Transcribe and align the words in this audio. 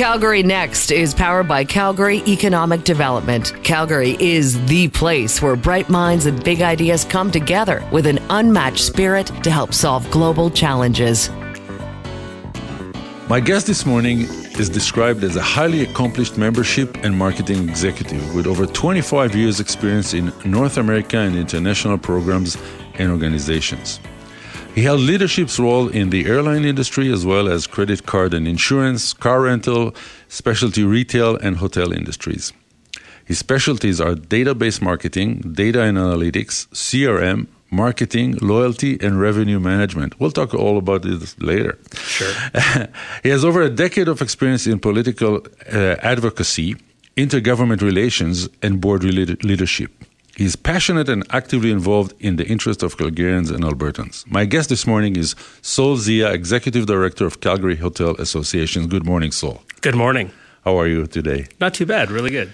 Calgary 0.00 0.42
Next 0.42 0.90
is 0.90 1.12
powered 1.12 1.46
by 1.46 1.62
Calgary 1.62 2.22
Economic 2.26 2.84
Development. 2.84 3.52
Calgary 3.62 4.16
is 4.18 4.58
the 4.64 4.88
place 4.88 5.42
where 5.42 5.56
bright 5.56 5.90
minds 5.90 6.24
and 6.24 6.42
big 6.42 6.62
ideas 6.62 7.04
come 7.04 7.30
together 7.30 7.86
with 7.92 8.06
an 8.06 8.18
unmatched 8.30 8.82
spirit 8.82 9.26
to 9.44 9.50
help 9.50 9.74
solve 9.74 10.10
global 10.10 10.48
challenges. 10.48 11.28
My 13.28 13.40
guest 13.40 13.66
this 13.66 13.84
morning 13.84 14.20
is 14.58 14.70
described 14.70 15.22
as 15.22 15.36
a 15.36 15.42
highly 15.42 15.82
accomplished 15.82 16.38
membership 16.38 16.96
and 17.04 17.14
marketing 17.14 17.68
executive 17.68 18.34
with 18.34 18.46
over 18.46 18.64
25 18.64 19.36
years' 19.36 19.60
experience 19.60 20.14
in 20.14 20.32
North 20.46 20.78
America 20.78 21.18
and 21.18 21.36
international 21.36 21.98
programs 21.98 22.56
and 22.94 23.10
organizations. 23.10 24.00
He 24.80 24.86
held 24.86 25.00
leadership 25.00 25.58
role 25.58 25.88
in 25.88 26.08
the 26.08 26.24
airline 26.24 26.64
industry 26.64 27.12
as 27.12 27.26
well 27.26 27.50
as 27.50 27.66
credit 27.66 28.06
card 28.06 28.32
and 28.32 28.48
insurance, 28.48 29.12
car 29.12 29.42
rental, 29.42 29.94
specialty 30.28 30.84
retail, 30.84 31.36
and 31.36 31.58
hotel 31.58 31.92
industries. 31.92 32.54
His 33.26 33.38
specialties 33.38 34.00
are 34.00 34.14
database 34.14 34.80
marketing, 34.80 35.52
data 35.52 35.82
and 35.82 35.98
analytics, 35.98 36.66
CRM, 36.68 37.46
marketing, 37.70 38.38
loyalty, 38.40 38.98
and 39.02 39.20
revenue 39.20 39.60
management. 39.60 40.18
We'll 40.18 40.30
talk 40.30 40.54
all 40.54 40.78
about 40.78 41.02
this 41.02 41.38
later. 41.42 41.78
Sure. 41.92 42.32
he 43.22 43.28
has 43.28 43.44
over 43.44 43.60
a 43.60 43.68
decade 43.68 44.08
of 44.08 44.22
experience 44.22 44.66
in 44.66 44.80
political 44.80 45.46
uh, 45.70 45.96
advocacy, 46.00 46.74
intergovernment 47.18 47.82
relations, 47.82 48.48
and 48.62 48.80
board 48.80 49.04
leadership. 49.04 49.92
He's 50.40 50.56
passionate 50.56 51.10
and 51.10 51.22
actively 51.28 51.70
involved 51.70 52.14
in 52.18 52.36
the 52.36 52.46
interest 52.46 52.82
of 52.82 52.96
Calgarians 52.96 53.50
and 53.54 53.62
Albertans. 53.62 54.26
My 54.26 54.46
guest 54.46 54.70
this 54.70 54.86
morning 54.86 55.16
is 55.16 55.36
Sol 55.60 55.98
Zia, 55.98 56.32
Executive 56.32 56.86
Director 56.86 57.26
of 57.26 57.42
Calgary 57.42 57.76
Hotel 57.76 58.16
Association. 58.18 58.88
Good 58.88 59.04
morning, 59.04 59.32
Sol. 59.32 59.60
Good 59.82 59.94
morning. 59.94 60.32
How 60.64 60.78
are 60.80 60.88
you 60.88 61.06
today? 61.06 61.46
Not 61.60 61.74
too 61.74 61.84
bad, 61.84 62.10
really 62.10 62.30
good. 62.30 62.50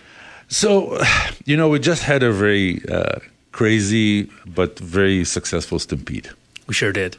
So, 0.49 1.01
you 1.45 1.57
know, 1.57 1.69
we 1.69 1.79
just 1.79 2.03
had 2.03 2.25
a 2.25 2.33
very 2.33 2.83
uh, 2.89 3.21
crazy 3.53 4.29
but 4.45 4.77
very 4.81 5.25
successful 5.25 5.79
stampede. 5.79 6.29
We 6.67 6.75
sure 6.75 6.93
did. 6.93 7.17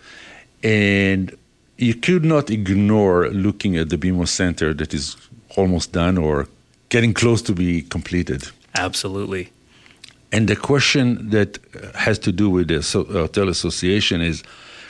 And 0.64 1.33
you 1.77 1.95
could 1.95 2.25
not 2.25 2.49
ignore 2.49 3.30
looking 3.30 3.77
at 3.77 3.88
the 3.88 3.97
BMO 3.97 4.27
Center 4.27 4.73
that 4.73 4.94
is 4.94 5.16
almost 5.55 5.94
done 5.94 6.17
or 6.17 6.49
getting 6.89 7.14
close 7.14 7.42
to 7.44 7.53
be 7.53 7.83
completed. 7.83 8.49
Absolutely. 8.75 9.53
And 10.31 10.47
the 10.47 10.56
question 10.56 11.30
that 11.30 11.58
has 11.95 12.20
to 12.20 12.31
do 12.31 12.50
with 12.50 12.67
the 12.67 12.80
uh, 12.80 13.14
hotel 13.14 13.50
association 13.50 14.22
is 14.22 14.44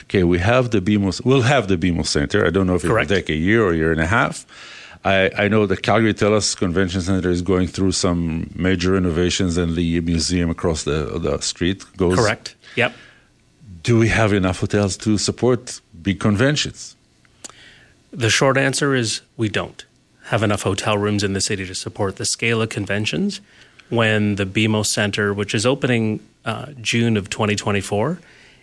okay, 0.04 0.24
we 0.24 0.38
have 0.38 0.70
the 0.70 0.80
BMO, 0.80 1.24
we'll 1.24 1.42
have 1.42 1.68
the 1.68 1.76
BMO 1.76 2.04
Center. 2.04 2.46
I 2.46 2.50
don't 2.50 2.66
know 2.66 2.74
if 2.74 2.84
it 2.84 2.90
will 2.90 3.04
take 3.04 3.28
a 3.28 3.34
year 3.34 3.62
or 3.64 3.72
a 3.72 3.76
year 3.76 3.92
and 3.92 4.00
a 4.00 4.06
half. 4.06 4.46
I, 5.04 5.30
I 5.36 5.48
know 5.48 5.66
the 5.66 5.76
Calgary 5.76 6.12
TELUS 6.12 6.56
Convention 6.56 7.00
Center 7.00 7.30
is 7.30 7.42
going 7.42 7.68
through 7.68 7.92
some 7.92 8.50
major 8.54 8.96
innovations, 8.96 9.56
and 9.56 9.76
the 9.76 10.00
museum 10.00 10.50
across 10.50 10.82
the, 10.82 11.18
the 11.18 11.38
street 11.40 11.84
goes. 11.96 12.16
Correct. 12.16 12.56
Yep. 12.74 12.94
Do 13.82 13.98
we 13.98 14.08
have 14.08 14.32
enough 14.32 14.58
hotels 14.58 14.96
to 14.98 15.18
support 15.18 15.80
big 16.02 16.18
conventions? 16.18 16.96
The 18.10 18.30
short 18.30 18.56
answer 18.56 18.94
is 18.94 19.20
we 19.36 19.48
don't 19.48 19.84
have 20.24 20.42
enough 20.42 20.62
hotel 20.62 20.98
rooms 20.98 21.22
in 21.22 21.32
the 21.32 21.40
city 21.40 21.64
to 21.66 21.74
support 21.74 22.16
the 22.16 22.24
scale 22.24 22.60
of 22.60 22.70
conventions 22.70 23.40
when 23.90 24.34
the 24.36 24.46
BMO 24.46 24.84
Center, 24.84 25.32
which 25.32 25.54
is 25.54 25.64
opening 25.64 26.20
uh, 26.44 26.72
June 26.80 27.16
of 27.16 27.30
2024, 27.30 28.18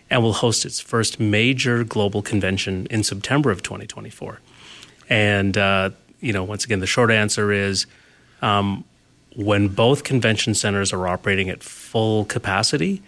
and 0.09 0.21
will 0.21 0.33
host 0.33 0.65
its 0.65 0.79
first 0.79 1.19
major 1.19 1.83
global 1.83 2.21
convention 2.21 2.87
in 2.89 3.03
September 3.03 3.49
of 3.51 3.63
2024. 3.63 4.39
And 5.09 5.57
uh, 5.57 5.91
you 6.19 6.33
know, 6.33 6.43
once 6.43 6.65
again, 6.65 6.79
the 6.79 6.87
short 6.87 7.11
answer 7.11 7.51
is 7.51 7.85
um, 8.41 8.83
when 9.35 9.67
both 9.67 10.03
convention 10.03 10.53
centers 10.53 10.93
are 10.93 11.07
operating 11.07 11.49
at 11.49 11.61
full 11.63 12.25
capacity, 12.25 13.01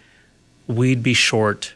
we'd 0.68 1.02
be 1.02 1.14
short. 1.14 1.74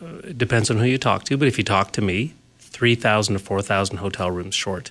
Uh, 0.00 0.18
it 0.24 0.38
depends 0.38 0.70
on 0.70 0.78
who 0.78 0.84
you 0.84 0.98
talk 0.98 1.24
to, 1.24 1.36
but 1.36 1.48
if 1.48 1.58
you 1.58 1.64
talk 1.64 1.92
to 1.92 2.02
me, 2.02 2.34
3,000 2.58 3.34
to 3.34 3.38
4,000 3.38 3.98
hotel 3.98 4.30
rooms 4.30 4.54
short 4.54 4.90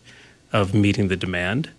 of 0.54 0.74
meeting 0.74 1.08
the 1.10 1.18
demand 1.18 1.70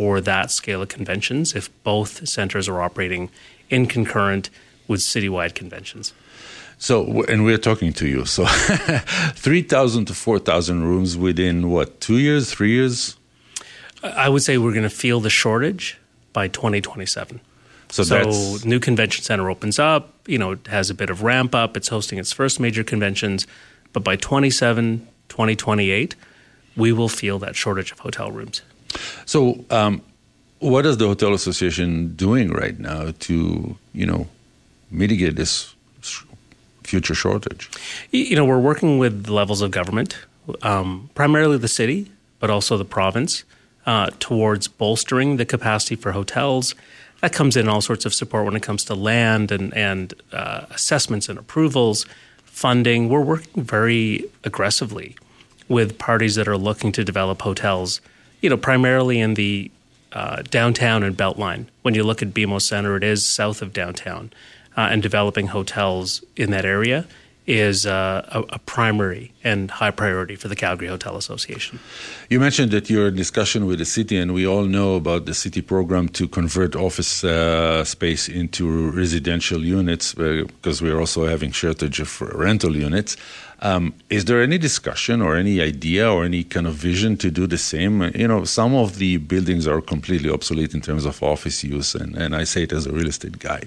for 0.00 0.18
that 0.18 0.50
scale 0.50 0.80
of 0.80 0.88
conventions 0.88 1.54
if 1.54 1.68
both 1.84 2.26
centers 2.26 2.70
are 2.70 2.80
operating 2.80 3.28
in 3.68 3.84
concurrent 3.84 4.48
with 4.88 5.00
citywide 5.00 5.54
conventions. 5.54 6.14
So, 6.78 7.22
and 7.24 7.44
we're 7.44 7.58
talking 7.58 7.92
to 7.92 8.08
you. 8.08 8.24
So, 8.24 8.46
3,000 8.46 10.06
to 10.06 10.14
4,000 10.14 10.84
rooms 10.84 11.18
within 11.18 11.68
what, 11.70 12.00
two 12.00 12.16
years, 12.16 12.50
three 12.50 12.70
years? 12.70 13.18
I 14.02 14.30
would 14.30 14.42
say 14.42 14.56
we're 14.56 14.72
going 14.72 14.84
to 14.84 14.88
feel 14.88 15.20
the 15.20 15.28
shortage 15.28 15.98
by 16.32 16.48
2027. 16.48 17.38
So, 17.90 18.02
so 18.02 18.56
new 18.66 18.80
convention 18.80 19.22
center 19.22 19.50
opens 19.50 19.78
up. 19.78 20.14
You 20.26 20.38
know, 20.38 20.52
it 20.52 20.66
has 20.68 20.88
a 20.88 20.94
bit 20.94 21.10
of 21.10 21.22
ramp 21.22 21.54
up. 21.54 21.76
It's 21.76 21.88
hosting 21.88 22.18
its 22.18 22.32
first 22.32 22.58
major 22.58 22.84
conventions, 22.84 23.46
but 23.92 24.02
by 24.02 24.16
27, 24.16 25.06
2028, 25.28 26.16
we 26.74 26.90
will 26.90 27.10
feel 27.10 27.38
that 27.40 27.54
shortage 27.54 27.92
of 27.92 27.98
hotel 27.98 28.30
rooms. 28.30 28.62
So, 29.26 29.64
um, 29.70 30.02
what 30.58 30.84
is 30.84 30.98
the 30.98 31.06
hotel 31.06 31.32
association 31.32 32.14
doing 32.16 32.50
right 32.50 32.78
now 32.78 33.12
to, 33.20 33.76
you 33.94 34.06
know, 34.06 34.28
mitigate 34.90 35.36
this 35.36 35.74
future 36.84 37.14
shortage? 37.14 37.70
You 38.10 38.36
know, 38.36 38.44
we're 38.44 38.58
working 38.58 38.98
with 38.98 39.28
levels 39.28 39.62
of 39.62 39.70
government, 39.70 40.16
um, 40.62 41.08
primarily 41.14 41.56
the 41.56 41.68
city, 41.68 42.10
but 42.40 42.50
also 42.50 42.76
the 42.76 42.84
province 42.84 43.44
uh, 43.86 44.10
towards 44.18 44.68
bolstering 44.68 45.36
the 45.36 45.46
capacity 45.46 45.96
for 45.96 46.12
hotels. 46.12 46.74
That 47.20 47.32
comes 47.32 47.56
in 47.56 47.68
all 47.68 47.80
sorts 47.80 48.04
of 48.06 48.14
support 48.14 48.44
when 48.44 48.56
it 48.56 48.62
comes 48.62 48.84
to 48.84 48.94
land 48.94 49.52
and, 49.52 49.74
and 49.74 50.14
uh, 50.32 50.66
assessments 50.70 51.28
and 51.28 51.38
approvals, 51.38 52.06
funding. 52.44 53.08
We're 53.08 53.20
working 53.20 53.62
very 53.62 54.24
aggressively 54.44 55.16
with 55.68 55.98
parties 55.98 56.34
that 56.34 56.48
are 56.48 56.56
looking 56.56 56.92
to 56.92 57.04
develop 57.04 57.42
hotels, 57.42 58.00
you 58.40 58.50
know, 58.50 58.56
primarily 58.56 59.20
in 59.20 59.34
the 59.34 59.70
uh, 60.12 60.42
downtown 60.42 61.02
and 61.02 61.16
Beltline. 61.16 61.66
When 61.82 61.94
you 61.94 62.02
look 62.02 62.22
at 62.22 62.34
BMO 62.34 62.60
Center, 62.60 62.96
it 62.96 63.04
is 63.04 63.26
south 63.26 63.62
of 63.62 63.72
downtown, 63.72 64.32
uh, 64.76 64.88
and 64.90 65.02
developing 65.02 65.48
hotels 65.48 66.24
in 66.36 66.50
that 66.50 66.64
area 66.64 67.06
is 67.46 67.84
uh, 67.84 68.22
a, 68.30 68.40
a, 68.54 68.58
primary 68.60 69.32
and 69.42 69.70
high 69.70 69.90
priority 69.90 70.36
for 70.36 70.48
the 70.48 70.54
Calgary 70.54 70.88
Hotel 70.88 71.16
Association. 71.16 71.80
You 72.28 72.38
mentioned 72.38 72.70
that 72.70 72.88
you're 72.88 73.08
in 73.08 73.16
discussion 73.16 73.66
with 73.66 73.78
the 73.78 73.84
city, 73.84 74.16
and 74.18 74.32
we 74.32 74.46
all 74.46 74.64
know 74.64 74.94
about 74.94 75.26
the 75.26 75.34
city 75.34 75.62
program 75.62 76.08
to 76.10 76.28
convert 76.28 76.76
office 76.76 77.24
uh, 77.24 77.84
space 77.84 78.28
into 78.28 78.90
residential 78.92 79.64
units 79.64 80.16
uh, 80.16 80.44
because 80.46 80.80
we're 80.80 81.00
also 81.00 81.26
having 81.26 81.50
shortage 81.50 81.98
of 81.98 82.20
rental 82.20 82.76
units. 82.76 83.16
Um, 83.62 83.94
is 84.08 84.24
there 84.24 84.42
any 84.42 84.56
discussion 84.56 85.20
or 85.20 85.36
any 85.36 85.60
idea 85.60 86.10
or 86.10 86.24
any 86.24 86.44
kind 86.44 86.66
of 86.66 86.74
vision 86.74 87.16
to 87.18 87.30
do 87.30 87.46
the 87.46 87.58
same? 87.58 88.02
You 88.14 88.26
know, 88.26 88.44
some 88.44 88.74
of 88.74 88.96
the 88.96 89.18
buildings 89.18 89.68
are 89.68 89.82
completely 89.82 90.30
obsolete 90.30 90.72
in 90.72 90.80
terms 90.80 91.04
of 91.04 91.22
office 91.22 91.62
use, 91.62 91.94
and, 91.94 92.16
and 92.16 92.34
I 92.34 92.44
say 92.44 92.62
it 92.62 92.72
as 92.72 92.86
a 92.86 92.92
real 92.92 93.08
estate 93.08 93.38
guy. 93.38 93.62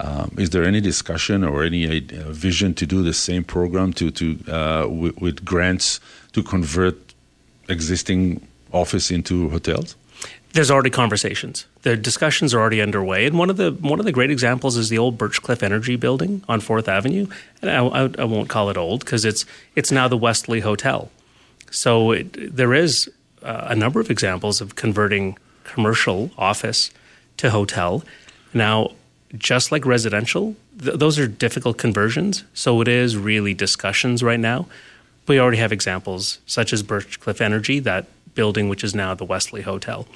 Um, 0.00 0.34
is 0.36 0.50
there 0.50 0.64
any 0.64 0.80
discussion 0.80 1.44
or 1.44 1.64
any 1.64 1.88
idea, 1.88 2.24
vision 2.24 2.74
to 2.74 2.86
do 2.86 3.02
the 3.02 3.14
same 3.14 3.42
program 3.42 3.92
to 3.94 4.10
to 4.10 4.38
uh, 4.52 4.86
with 4.88 5.44
grants 5.44 6.00
to 6.32 6.42
convert 6.42 6.96
existing 7.68 8.46
office 8.72 9.10
into 9.10 9.48
hotels? 9.48 9.96
There's 10.52 10.70
already 10.70 10.90
conversations. 10.90 11.66
The 11.82 11.96
discussions 11.96 12.54
are 12.54 12.60
already 12.60 12.80
underway, 12.80 13.26
and 13.26 13.38
one 13.38 13.50
of 13.50 13.56
the 13.56 13.72
one 13.72 13.98
of 13.98 14.06
the 14.06 14.12
great 14.12 14.30
examples 14.30 14.76
is 14.76 14.88
the 14.88 14.98
old 14.98 15.18
Birchcliff 15.18 15.62
Energy 15.62 15.96
Building 15.96 16.42
on 16.48 16.60
Fourth 16.60 16.88
Avenue. 16.88 17.26
And 17.60 17.70
I, 17.70 17.86
I, 17.86 18.10
I 18.18 18.24
won't 18.24 18.48
call 18.48 18.70
it 18.70 18.76
old 18.76 19.00
because 19.00 19.24
it's 19.24 19.44
it's 19.76 19.92
now 19.92 20.08
the 20.08 20.16
Westley 20.16 20.60
Hotel. 20.60 21.10
So 21.70 22.12
it, 22.12 22.56
there 22.56 22.72
is 22.72 23.10
uh, 23.42 23.66
a 23.68 23.76
number 23.76 24.00
of 24.00 24.10
examples 24.10 24.60
of 24.60 24.74
converting 24.74 25.36
commercial 25.64 26.30
office 26.38 26.90
to 27.36 27.50
hotel. 27.50 28.02
Now, 28.54 28.92
just 29.36 29.70
like 29.70 29.84
residential, 29.84 30.56
th- 30.82 30.98
those 30.98 31.18
are 31.18 31.26
difficult 31.26 31.76
conversions. 31.76 32.44
So 32.54 32.80
it 32.80 32.88
is 32.88 33.16
really 33.16 33.54
discussions 33.54 34.22
right 34.22 34.40
now. 34.40 34.66
We 35.28 35.38
already 35.38 35.58
have 35.58 35.72
examples 35.72 36.40
such 36.46 36.72
as 36.72 36.82
Birchcliff 36.82 37.40
Energy 37.40 37.80
that 37.80 38.06
building, 38.34 38.68
which 38.68 38.82
is 38.82 38.94
now 38.94 39.14
the 39.14 39.24
Westley 39.24 39.62
Hotel. 39.62 40.06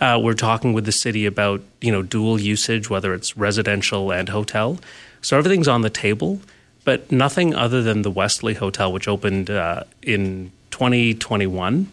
Uh, 0.00 0.20
we're 0.22 0.34
talking 0.34 0.72
with 0.72 0.84
the 0.84 0.92
city 0.92 1.26
about 1.26 1.60
you 1.80 1.90
know 1.90 2.02
dual 2.02 2.40
usage, 2.40 2.88
whether 2.88 3.12
it's 3.12 3.36
residential 3.36 4.12
and 4.12 4.28
hotel. 4.28 4.78
So 5.22 5.36
everything's 5.36 5.68
on 5.68 5.82
the 5.82 5.90
table, 5.90 6.40
but 6.84 7.10
nothing 7.10 7.54
other 7.54 7.82
than 7.82 8.02
the 8.02 8.10
Westley 8.10 8.54
Hotel, 8.54 8.92
which 8.92 9.08
opened 9.08 9.50
uh, 9.50 9.84
in 10.02 10.52
2021. 10.70 11.90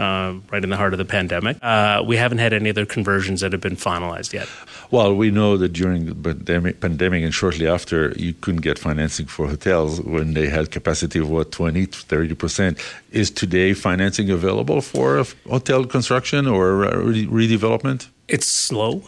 Uh, 0.00 0.34
right 0.50 0.64
in 0.64 0.70
the 0.70 0.76
heart 0.76 0.94
of 0.94 0.98
the 0.98 1.04
pandemic. 1.04 1.58
Uh, 1.62 2.02
we 2.04 2.16
haven't 2.16 2.38
had 2.38 2.52
any 2.52 2.70
other 2.70 2.86
conversions 2.86 3.42
that 3.42 3.52
have 3.52 3.60
been 3.60 3.76
finalized 3.76 4.32
yet. 4.32 4.48
Well, 4.90 5.14
we 5.14 5.30
know 5.30 5.56
that 5.58 5.72
during 5.72 6.06
the 6.06 6.14
pandemic, 6.14 6.80
pandemic 6.80 7.22
and 7.22 7.34
shortly 7.34 7.68
after, 7.68 8.10
you 8.16 8.32
couldn't 8.32 8.62
get 8.62 8.78
financing 8.78 9.26
for 9.26 9.46
hotels 9.46 10.00
when 10.00 10.34
they 10.34 10.48
had 10.48 10.70
capacity 10.70 11.18
of 11.18 11.28
what, 11.28 11.52
20, 11.52 11.86
30%. 11.86 12.78
Is 13.12 13.30
today 13.30 13.74
financing 13.74 14.30
available 14.30 14.80
for 14.80 15.24
hotel 15.48 15.84
construction 15.84 16.46
or 16.46 16.76
re- 16.76 17.26
redevelopment? 17.26 18.08
It's 18.26 18.46
slow. 18.46 19.02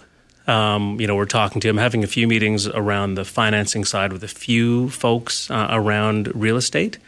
Um, 0.46 1.00
you 1.00 1.06
know, 1.06 1.14
we're 1.14 1.24
talking 1.24 1.60
to 1.60 1.68
him, 1.68 1.76
having 1.78 2.04
a 2.04 2.08
few 2.08 2.26
meetings 2.26 2.66
around 2.66 3.14
the 3.14 3.24
financing 3.24 3.84
side 3.84 4.12
with 4.12 4.24
a 4.24 4.28
few 4.28 4.90
folks 4.90 5.50
uh, 5.50 5.68
around 5.70 6.34
real 6.34 6.56
estate. 6.56 6.98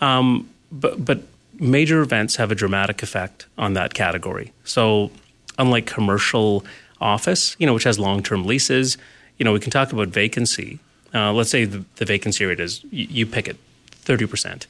Um, 0.00 0.48
but, 0.70 1.04
but 1.04 1.22
major 1.62 2.00
events 2.02 2.36
have 2.36 2.50
a 2.50 2.54
dramatic 2.54 3.02
effect 3.02 3.46
on 3.56 3.74
that 3.74 3.94
category. 3.94 4.52
So, 4.64 5.10
unlike 5.58 5.86
commercial 5.86 6.64
office, 7.00 7.56
you 7.58 7.66
know, 7.66 7.74
which 7.74 7.84
has 7.84 7.98
long-term 7.98 8.44
leases, 8.44 8.98
you 9.38 9.44
know, 9.44 9.52
we 9.52 9.60
can 9.60 9.70
talk 9.70 9.92
about 9.92 10.08
vacancy. 10.08 10.80
Uh, 11.14 11.32
let's 11.32 11.50
say 11.50 11.64
the, 11.64 11.84
the, 11.96 12.04
vacancy 12.04 12.44
rate 12.44 12.60
is 12.60 12.82
you, 12.90 13.06
you 13.10 13.26
pick 13.26 13.46
it, 13.46 13.56
thirty 13.90 14.26
percent. 14.26 14.66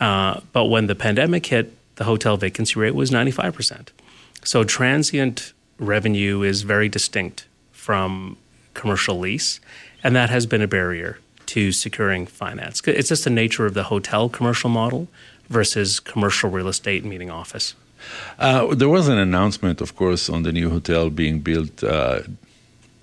Uh, 0.00 0.40
but 0.52 0.66
when 0.66 0.86
the 0.86 0.94
pandemic 0.94 1.46
hit, 1.46 1.72
the 1.96 2.04
hotel 2.04 2.36
vacancy 2.36 2.78
rate 2.78 2.94
was 2.94 3.10
ninety-five 3.10 3.54
percent. 3.54 3.92
So 4.44 4.64
transient 4.64 5.52
revenue 5.78 6.42
is 6.42 6.62
very 6.62 6.88
distinct 6.88 7.46
from 7.72 8.36
commercial 8.74 9.18
lease, 9.18 9.60
and 10.02 10.14
that 10.14 10.30
has 10.30 10.46
been 10.46 10.62
a 10.62 10.68
barrier 10.68 11.18
to 11.46 11.72
securing 11.72 12.26
finance. 12.26 12.82
It's 12.86 13.08
just 13.08 13.24
the 13.24 13.30
nature 13.30 13.66
of 13.66 13.74
the 13.74 13.84
hotel 13.84 14.28
commercial 14.28 14.70
model 14.70 15.08
versus 15.48 16.00
commercial 16.00 16.50
real 16.50 16.68
estate, 16.68 17.04
meeting 17.04 17.30
office. 17.30 17.74
Uh, 18.38 18.74
there 18.74 18.88
was 18.88 19.08
an 19.08 19.18
announcement, 19.18 19.80
of 19.80 19.96
course, 19.96 20.28
on 20.28 20.42
the 20.42 20.52
new 20.52 20.70
hotel 20.70 21.10
being 21.10 21.40
built 21.40 21.82
uh, 21.82 22.20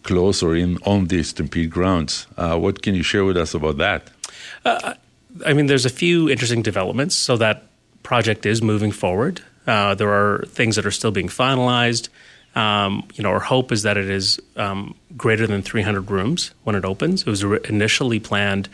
close 0.04 0.44
or 0.44 0.56
in 0.56 0.78
on 0.86 1.08
the 1.08 1.24
Stampede 1.24 1.70
grounds. 1.70 2.28
Uh, 2.38 2.58
what 2.58 2.82
can 2.82 2.96
you 2.96 3.04
share 3.04 3.26
with 3.26 3.38
us 3.38 3.54
about 3.54 3.78
that? 3.78 4.10
Uh, 4.66 4.94
I 5.46 5.54
mean, 5.54 5.68
there's 5.68 5.86
a 5.86 5.90
few 5.90 6.30
interesting 6.30 6.62
developments. 6.62 7.16
So 7.16 7.38
that 7.38 7.64
project 8.04 8.46
is 8.46 8.62
moving 8.62 8.92
forward. 8.92 9.42
Uh, 9.68 9.96
there 9.96 10.10
are 10.10 10.46
things 10.48 10.76
that 10.76 10.86
are 10.86 10.92
still 10.92 11.12
being 11.12 11.28
finalized. 11.28 12.10
Um, 12.56 13.08
you 13.14 13.24
know, 13.24 13.30
our 13.30 13.40
hope 13.40 13.72
is 13.72 13.84
that 13.84 13.98
it 13.98 14.10
is 14.10 14.40
um, 14.58 14.96
greater 15.16 15.48
than 15.48 15.62
300 15.62 16.12
rooms 16.12 16.52
when 16.64 16.76
it 16.76 16.84
opens. 16.84 17.22
It 17.22 17.28
was 17.28 17.44
initially 17.44 18.20
planned 18.20 18.68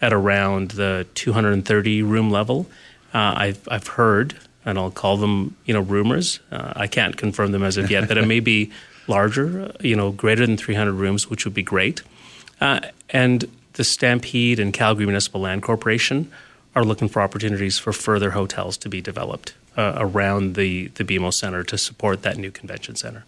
at 0.00 0.12
around 0.12 0.72
the 0.72 1.06
230 1.14 2.02
room 2.02 2.30
level. 2.30 2.66
Uh, 3.14 3.32
I've 3.36 3.68
I've 3.70 3.86
heard, 3.86 4.36
and 4.64 4.76
I'll 4.76 4.90
call 4.90 5.16
them 5.16 5.56
you 5.64 5.72
know 5.72 5.80
rumors. 5.80 6.40
Uh, 6.50 6.72
I 6.74 6.86
can't 6.88 7.16
confirm 7.16 7.52
them 7.52 7.62
as 7.62 7.76
of 7.76 7.90
yet 7.90 8.08
that 8.08 8.18
it 8.18 8.26
may 8.26 8.40
be 8.40 8.70
larger, 9.06 9.66
uh, 9.66 9.72
you 9.80 9.96
know, 9.96 10.10
greater 10.10 10.46
than 10.46 10.56
300 10.56 10.92
rooms, 10.92 11.30
which 11.30 11.44
would 11.44 11.54
be 11.54 11.62
great. 11.62 12.02
Uh, 12.60 12.80
and 13.10 13.48
the 13.74 13.84
Stampede 13.84 14.58
and 14.58 14.72
Calgary 14.72 15.06
Municipal 15.06 15.42
Land 15.42 15.62
Corporation 15.62 16.30
are 16.74 16.84
looking 16.84 17.08
for 17.08 17.22
opportunities 17.22 17.78
for 17.78 17.92
further 17.92 18.32
hotels 18.32 18.76
to 18.78 18.88
be 18.88 19.00
developed 19.00 19.54
uh, 19.76 19.94
around 19.96 20.54
the 20.54 20.88
the 20.88 21.04
BMO 21.04 21.32
Center 21.32 21.62
to 21.64 21.78
support 21.78 22.22
that 22.22 22.36
new 22.36 22.50
convention 22.50 22.96
center. 22.96 23.24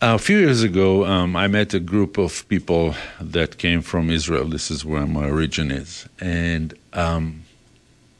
A 0.00 0.18
few 0.18 0.38
years 0.38 0.62
ago, 0.62 1.04
um, 1.04 1.34
I 1.34 1.48
met 1.48 1.74
a 1.74 1.80
group 1.80 2.18
of 2.18 2.48
people 2.48 2.94
that 3.20 3.58
came 3.58 3.82
from 3.82 4.10
Israel. 4.10 4.44
This 4.44 4.70
is 4.70 4.84
where 4.84 5.06
my 5.06 5.28
origin 5.28 5.72
is, 5.72 6.08
and 6.20 6.72
um, 6.92 7.42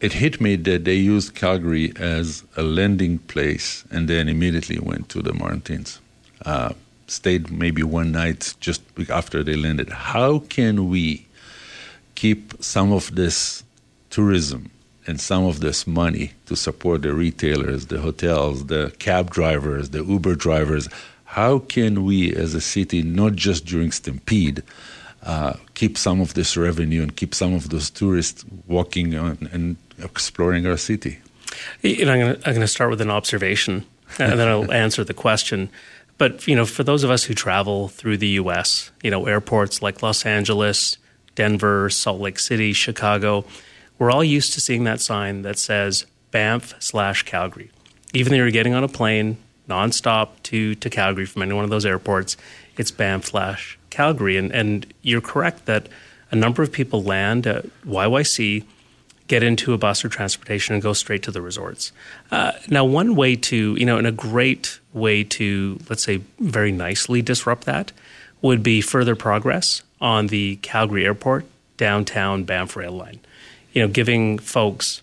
it 0.00 0.12
hit 0.12 0.40
me 0.40 0.56
that 0.56 0.84
they 0.84 0.94
used 0.94 1.34
Calgary 1.34 1.92
as 1.96 2.44
a 2.56 2.62
landing 2.62 3.18
place 3.18 3.84
and 3.90 4.08
then 4.08 4.28
immediately 4.28 4.78
went 4.78 5.08
to 5.08 5.22
the 5.22 5.32
Martins. 5.32 6.00
Uh, 6.44 6.72
stayed 7.08 7.50
maybe 7.50 7.82
one 7.82 8.12
night 8.12 8.54
just 8.60 8.82
after 9.10 9.42
they 9.42 9.56
landed. 9.56 9.88
How 9.88 10.40
can 10.40 10.88
we 10.88 11.26
keep 12.14 12.52
some 12.62 12.92
of 12.92 13.14
this 13.14 13.64
tourism 14.10 14.70
and 15.06 15.20
some 15.20 15.44
of 15.44 15.60
this 15.60 15.86
money 15.86 16.32
to 16.46 16.54
support 16.54 17.02
the 17.02 17.14
retailers, 17.14 17.86
the 17.86 18.00
hotels, 18.00 18.66
the 18.66 18.94
cab 18.98 19.30
drivers, 19.30 19.90
the 19.90 20.04
Uber 20.04 20.36
drivers? 20.36 20.88
How 21.24 21.58
can 21.58 22.04
we 22.04 22.32
as 22.34 22.54
a 22.54 22.60
city, 22.60 23.02
not 23.02 23.34
just 23.34 23.64
during 23.64 23.90
Stampede, 23.90 24.62
uh, 25.24 25.54
keep 25.74 25.98
some 25.98 26.20
of 26.20 26.34
this 26.34 26.56
revenue 26.56 27.02
and 27.02 27.16
keep 27.16 27.34
some 27.34 27.52
of 27.52 27.70
those 27.70 27.90
tourists 27.90 28.44
walking 28.66 29.16
on 29.16 29.48
and 29.50 29.76
exploring 29.98 30.66
our 30.66 30.76
city. 30.76 31.18
You 31.82 32.04
know, 32.04 32.12
I'm 32.12 32.40
going 32.40 32.60
to 32.60 32.68
start 32.68 32.90
with 32.90 33.00
an 33.00 33.10
observation, 33.10 33.84
uh, 34.18 34.24
and 34.24 34.38
then 34.38 34.48
I'll 34.48 34.72
answer 34.84 35.04
the 35.04 35.14
question. 35.14 35.70
But 36.18 36.46
you 36.46 36.56
know, 36.56 36.66
for 36.66 36.82
those 36.82 37.04
of 37.04 37.10
us 37.10 37.24
who 37.24 37.34
travel 37.34 37.88
through 37.88 38.18
the 38.18 38.28
U.S., 38.28 38.90
you 39.02 39.10
know, 39.10 39.26
airports 39.26 39.82
like 39.82 40.02
Los 40.02 40.26
Angeles, 40.26 40.98
Denver, 41.34 41.88
Salt 41.90 42.20
Lake 42.20 42.38
City, 42.38 42.72
Chicago, 42.72 43.44
we're 43.98 44.10
all 44.10 44.24
used 44.24 44.52
to 44.54 44.60
seeing 44.60 44.84
that 44.84 45.00
sign 45.00 45.42
that 45.42 45.58
says 45.58 46.06
Banff 46.30 46.74
slash 46.80 47.22
Calgary. 47.22 47.70
Even 48.12 48.32
though 48.32 48.38
you're 48.38 48.50
getting 48.50 48.74
on 48.74 48.84
a 48.84 48.88
plane 48.88 49.38
nonstop 49.68 50.30
to 50.44 50.74
to 50.76 50.90
Calgary 50.90 51.26
from 51.26 51.42
any 51.42 51.52
one 51.52 51.64
of 51.64 51.70
those 51.70 51.86
airports, 51.86 52.36
it's 52.76 52.90
Banff 52.90 53.26
slash 53.26 53.78
Calgary. 53.90 54.36
And 54.36 54.52
and 54.52 54.92
you're 55.02 55.20
correct 55.20 55.66
that 55.66 55.88
a 56.30 56.36
number 56.36 56.62
of 56.62 56.72
people 56.72 57.02
land 57.02 57.46
at 57.46 57.64
YYC 57.86 58.64
get 59.28 59.42
into 59.42 59.72
a 59.74 59.78
bus 59.78 60.04
or 60.04 60.08
transportation 60.08 60.74
and 60.74 60.82
go 60.82 60.92
straight 60.92 61.22
to 61.22 61.30
the 61.30 61.42
resorts. 61.42 61.92
Uh, 62.30 62.52
now, 62.68 62.84
one 62.84 63.14
way 63.14 63.36
to, 63.36 63.76
you 63.76 63.86
know, 63.86 63.98
and 63.98 64.06
a 64.06 64.12
great 64.12 64.80
way 64.92 65.22
to, 65.22 65.78
let's 65.88 66.02
say, 66.02 66.20
very 66.40 66.72
nicely 66.72 67.22
disrupt 67.22 67.64
that 67.64 67.92
would 68.42 68.62
be 68.62 68.80
further 68.80 69.14
progress 69.14 69.82
on 70.00 70.28
the 70.28 70.56
Calgary 70.56 71.04
Airport 71.04 71.44
downtown 71.76 72.44
Banff 72.44 72.76
rail 72.76 72.92
line. 72.92 73.20
You 73.72 73.82
know, 73.82 73.88
giving 73.88 74.38
folks, 74.38 75.02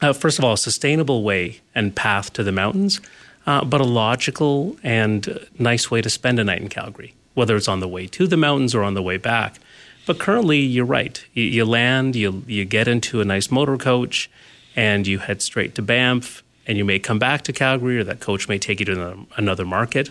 uh, 0.00 0.12
first 0.12 0.38
of 0.38 0.44
all, 0.44 0.54
a 0.54 0.58
sustainable 0.58 1.22
way 1.22 1.60
and 1.74 1.94
path 1.94 2.32
to 2.34 2.42
the 2.42 2.52
mountains, 2.52 3.00
uh, 3.46 3.64
but 3.64 3.80
a 3.80 3.84
logical 3.84 4.76
and 4.82 5.46
nice 5.58 5.90
way 5.90 6.02
to 6.02 6.10
spend 6.10 6.38
a 6.38 6.44
night 6.44 6.60
in 6.60 6.68
Calgary, 6.68 7.14
whether 7.34 7.56
it's 7.56 7.68
on 7.68 7.80
the 7.80 7.88
way 7.88 8.06
to 8.08 8.26
the 8.26 8.36
mountains 8.36 8.74
or 8.74 8.82
on 8.82 8.94
the 8.94 9.02
way 9.02 9.16
back. 9.16 9.58
But 10.06 10.18
currently, 10.18 10.58
you're 10.58 10.84
right. 10.84 11.24
You, 11.32 11.44
you, 11.44 11.64
land, 11.64 12.14
you 12.14 12.44
you 12.46 12.64
get 12.64 12.88
into 12.88 13.20
a 13.20 13.24
nice 13.24 13.50
motor 13.50 13.76
coach, 13.76 14.30
and 14.76 15.06
you 15.06 15.18
head 15.18 15.40
straight 15.40 15.74
to 15.76 15.82
Banff, 15.82 16.42
and 16.66 16.76
you 16.76 16.84
may 16.84 16.98
come 16.98 17.18
back 17.18 17.42
to 17.42 17.52
Calgary, 17.52 17.98
or 17.98 18.04
that 18.04 18.20
coach 18.20 18.48
may 18.48 18.58
take 18.58 18.80
you 18.80 18.86
to 18.86 19.26
another 19.36 19.64
market. 19.64 20.10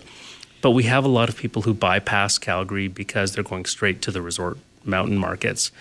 But 0.62 0.72
we 0.72 0.84
have 0.84 1.06
a 1.06 1.10
lot 1.10 1.30
of 1.30 1.38
people 1.38 1.63
who 1.63 1.74
bypass 1.74 2.38
Calgary 2.38 2.88
because 2.88 3.34
they're 3.34 3.44
going 3.44 3.66
straight 3.66 4.01
to 4.04 4.12
the 4.12 4.22
resort 4.22 4.57
mountain 4.84 5.18
markets, 5.18 5.72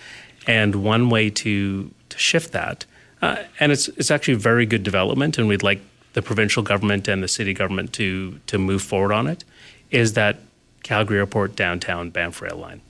and 0.45 0.75
one 0.75 1.09
way 1.09 1.29
to 1.29 1.91
to 2.09 2.17
shift 2.17 2.51
that, 2.51 2.85
uh, 3.21 3.37
and 3.59 3.71
it's 3.71 3.87
it's 3.89 4.11
actually 4.11 4.35
very 4.35 4.65
good 4.65 4.83
development, 4.83 5.37
and 5.37 5.47
we'd 5.47 5.63
like 5.63 5.81
the 6.13 6.21
provincial 6.21 6.61
government 6.61 7.07
and 7.07 7.23
the 7.23 7.27
city 7.27 7.53
government 7.53 7.93
to 7.93 8.39
to 8.45 8.59
move 8.59 8.83
forward 8.83 9.11
on 9.11 9.25
it, 9.25 9.43
is 9.89 10.13
that 10.13 10.37
Calgary 10.83 11.17
Airport 11.17 11.55
downtown 11.55 12.11
Banff 12.11 12.41
rail 12.41 12.57
line. 12.57 12.81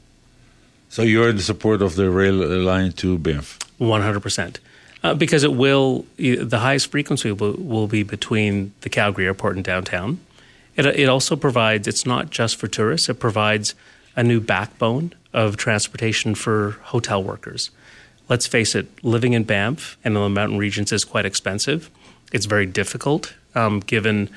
So 0.94 1.02
you're 1.02 1.30
in 1.30 1.40
support 1.40 1.82
of 1.82 1.96
the 1.96 2.12
rail 2.12 2.36
line 2.36 2.92
to 2.92 3.18
Banff? 3.18 3.58
100%. 3.82 4.58
Uh, 5.02 5.16
because 5.16 5.44
it 5.44 5.54
will, 5.56 6.06
the 6.18 6.60
highest 6.60 6.92
frequency 6.92 7.32
will, 7.32 7.56
will, 7.58 7.88
be 7.88 8.04
between 8.04 8.74
the 8.82 8.90
Calgary 8.90 9.26
airport 9.26 9.56
and 9.56 9.66
downtown. 9.66 10.20
It, 10.76 10.86
it 10.86 11.10
also 11.10 11.36
provides, 11.36 11.88
it's 11.88 12.06
not 12.06 12.30
just 12.30 12.58
for 12.58 12.68
tourists, 12.68 13.10
it 13.10 13.16
provides 13.16 13.74
a 14.16 14.22
new 14.22 14.40
backbone 14.40 15.16
of 15.34 15.58
transportation 15.58 16.36
for 16.36 16.78
hotel 16.84 17.24
workers. 17.24 17.72
Let's 18.30 18.46
face 18.46 18.76
it, 18.76 18.86
living 19.04 19.34
in 19.34 19.46
Banff 19.46 19.98
and 20.04 20.16
in 20.16 20.22
the 20.22 20.30
mountain 20.30 20.60
regions 20.60 20.92
is 20.92 21.04
quite 21.04 21.26
expensive. 21.26 21.90
It's 22.32 22.46
very 22.46 22.68
difficult 22.68 23.34
um, 23.56 23.80
given 23.80 24.30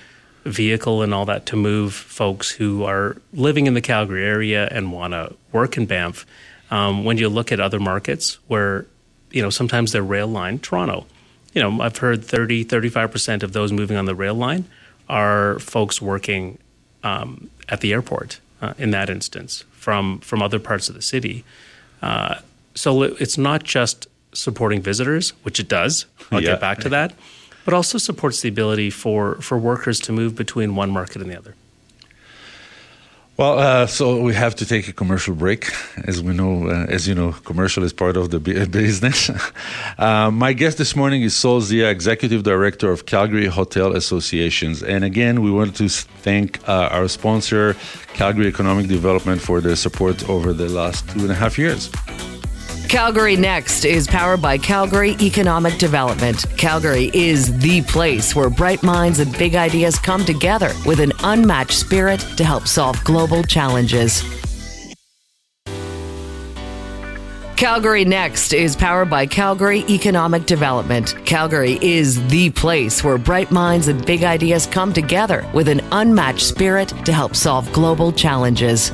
vehicle 0.46 1.02
and 1.02 1.12
all 1.12 1.24
that 1.26 1.46
to 1.46 1.56
move 1.56 1.94
folks 1.94 2.50
who 2.50 2.84
are 2.84 3.16
living 3.32 3.66
in 3.66 3.74
the 3.74 3.80
Calgary 3.80 4.24
area 4.24 4.68
and 4.70 4.92
want 4.92 5.12
to 5.12 5.34
work 5.52 5.76
in 5.76 5.86
Banff. 5.86 6.26
Um, 6.70 7.04
when 7.04 7.18
you 7.18 7.28
look 7.28 7.52
at 7.52 7.60
other 7.60 7.78
markets 7.78 8.38
where, 8.48 8.86
you 9.30 9.42
know, 9.42 9.50
sometimes 9.50 9.92
they're 9.92 10.02
rail 10.02 10.26
line, 10.26 10.58
Toronto, 10.58 11.06
you 11.52 11.62
know, 11.62 11.80
I've 11.80 11.96
heard 11.96 12.24
30, 12.24 12.64
35% 12.64 13.42
of 13.42 13.52
those 13.52 13.72
moving 13.72 13.96
on 13.96 14.04
the 14.04 14.14
rail 14.14 14.34
line 14.34 14.64
are 15.08 15.58
folks 15.58 16.02
working 16.02 16.58
um, 17.02 17.50
at 17.68 17.80
the 17.80 17.92
airport 17.92 18.40
uh, 18.60 18.74
in 18.78 18.90
that 18.90 19.08
instance 19.08 19.64
from, 19.72 20.18
from 20.20 20.42
other 20.42 20.58
parts 20.58 20.88
of 20.88 20.94
the 20.94 21.02
city. 21.02 21.44
Uh, 22.02 22.36
so 22.74 23.02
it's 23.02 23.38
not 23.38 23.62
just 23.62 24.06
supporting 24.32 24.82
visitors, 24.82 25.30
which 25.44 25.58
it 25.58 25.68
does. 25.68 26.06
I'll 26.30 26.42
yeah. 26.42 26.52
get 26.52 26.60
back 26.60 26.80
to 26.80 26.88
that, 26.90 27.14
but 27.66 27.74
also 27.74 27.98
supports 27.98 28.40
the 28.40 28.48
ability 28.48 28.88
for, 28.90 29.34
for 29.42 29.58
workers 29.58 29.98
to 30.00 30.12
move 30.12 30.34
between 30.36 30.76
one 30.76 30.90
market 30.90 31.20
and 31.20 31.30
the 31.30 31.36
other. 31.36 31.54
Well, 33.36 33.58
uh, 33.58 33.86
so 33.86 34.22
we 34.22 34.32
have 34.32 34.54
to 34.54 34.64
take 34.64 34.88
a 34.88 34.94
commercial 34.94 35.34
break. 35.34 35.70
As 36.06 36.22
we 36.22 36.32
know, 36.32 36.70
uh, 36.70 36.86
as 36.88 37.06
you 37.06 37.14
know, 37.14 37.32
commercial 37.32 37.82
is 37.82 37.92
part 37.92 38.16
of 38.16 38.30
the 38.30 38.40
business. 38.70 39.30
uh, 39.98 40.30
my 40.30 40.54
guest 40.54 40.78
this 40.78 40.96
morning 40.96 41.20
is 41.22 41.34
Sol 41.36 41.60
Zia, 41.60 41.90
Executive 41.90 42.44
Director 42.44 42.90
of 42.90 43.04
Calgary 43.04 43.46
Hotel 43.46 43.94
Associations. 43.94 44.82
And 44.82 45.04
again, 45.04 45.42
we 45.42 45.50
want 45.50 45.76
to 45.76 45.88
thank 45.88 46.66
uh, 46.66 46.88
our 46.92 47.08
sponsor, 47.08 47.76
Calgary 48.14 48.46
Economic 48.46 48.86
Development, 48.86 49.42
for 49.42 49.60
their 49.60 49.76
support 49.76 50.26
over 50.30 50.54
the 50.54 50.68
last 50.68 51.06
two 51.10 51.20
and 51.20 51.30
a 51.30 51.34
half 51.34 51.58
years. 51.58 51.90
Calgary 52.88 53.34
Next 53.34 53.84
is 53.84 54.06
powered 54.06 54.40
by 54.40 54.58
Calgary 54.58 55.16
Economic 55.20 55.76
Development. 55.76 56.44
Calgary 56.56 57.10
is 57.12 57.58
the 57.58 57.82
place 57.82 58.34
where 58.34 58.48
bright 58.48 58.80
minds 58.84 59.18
and 59.18 59.36
big 59.36 59.56
ideas 59.56 59.98
come 59.98 60.24
together 60.24 60.70
with 60.86 61.00
an 61.00 61.12
unmatched 61.24 61.72
spirit 61.72 62.20
to 62.36 62.44
help 62.44 62.68
solve 62.68 63.02
global 63.02 63.42
challenges. 63.42 64.22
Calgary 67.56 68.04
Next 68.04 68.52
is 68.52 68.76
powered 68.76 69.10
by 69.10 69.26
Calgary 69.26 69.84
Economic 69.88 70.46
Development. 70.46 71.16
Calgary 71.26 71.80
is 71.82 72.24
the 72.28 72.50
place 72.50 73.02
where 73.02 73.18
bright 73.18 73.50
minds 73.50 73.88
and 73.88 74.06
big 74.06 74.22
ideas 74.22 74.66
come 74.66 74.92
together 74.92 75.44
with 75.52 75.68
an 75.68 75.80
unmatched 75.90 76.46
spirit 76.46 76.90
to 77.04 77.12
help 77.12 77.34
solve 77.34 77.70
global 77.72 78.12
challenges. 78.12 78.92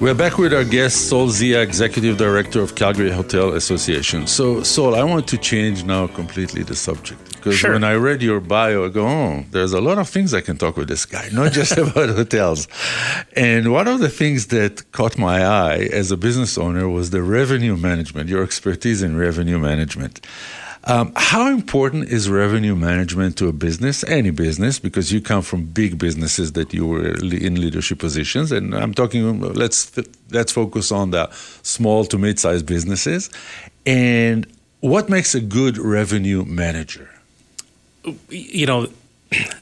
We're 0.00 0.14
back 0.14 0.38
with 0.38 0.52
our 0.52 0.64
guest, 0.64 1.08
Sol 1.08 1.28
Zia, 1.28 1.62
Executive 1.62 2.16
Director 2.16 2.60
of 2.60 2.74
Calgary 2.74 3.12
Hotel 3.12 3.52
Association. 3.52 4.26
So, 4.26 4.62
Sol, 4.64 4.96
I 4.96 5.04
want 5.04 5.28
to 5.28 5.38
change 5.38 5.84
now 5.84 6.08
completely 6.08 6.64
the 6.64 6.74
subject. 6.74 7.24
Because 7.36 7.56
sure. 7.56 7.72
when 7.74 7.84
I 7.84 7.94
read 7.94 8.20
your 8.20 8.40
bio, 8.40 8.86
I 8.86 8.88
go, 8.88 9.06
oh, 9.06 9.44
there's 9.52 9.72
a 9.72 9.80
lot 9.80 9.98
of 9.98 10.08
things 10.08 10.34
I 10.34 10.40
can 10.40 10.56
talk 10.56 10.76
with 10.76 10.88
this 10.88 11.06
guy, 11.06 11.28
not 11.32 11.52
just 11.52 11.72
about 11.78 12.08
hotels. 12.08 12.66
And 13.36 13.72
one 13.72 13.86
of 13.86 14.00
the 14.00 14.08
things 14.08 14.48
that 14.48 14.90
caught 14.90 15.16
my 15.16 15.44
eye 15.44 15.88
as 15.92 16.10
a 16.10 16.16
business 16.16 16.58
owner 16.58 16.88
was 16.88 17.10
the 17.10 17.22
revenue 17.22 17.76
management, 17.76 18.28
your 18.28 18.42
expertise 18.42 19.00
in 19.00 19.16
revenue 19.16 19.58
management. 19.58 20.26
Um, 20.86 21.12
how 21.16 21.48
important 21.48 22.08
is 22.08 22.28
revenue 22.28 22.74
management 22.76 23.38
to 23.38 23.48
a 23.48 23.52
business, 23.52 24.04
any 24.04 24.30
business, 24.30 24.78
because 24.78 25.10
you 25.10 25.22
come 25.22 25.40
from 25.40 25.64
big 25.64 25.98
businesses 25.98 26.52
that 26.52 26.74
you 26.74 26.86
were 26.86 27.08
in 27.08 27.58
leadership 27.58 27.98
positions, 27.98 28.52
and 28.52 28.74
I'm 28.74 28.92
talking. 28.92 29.40
Let's 29.40 29.90
let's 30.30 30.52
focus 30.52 30.92
on 30.92 31.10
the 31.10 31.30
small 31.62 32.04
to 32.04 32.18
mid-sized 32.18 32.66
businesses, 32.66 33.30
and 33.86 34.46
what 34.80 35.08
makes 35.08 35.34
a 35.34 35.40
good 35.40 35.78
revenue 35.78 36.44
manager? 36.44 37.08
You 38.28 38.66
know, 38.66 38.88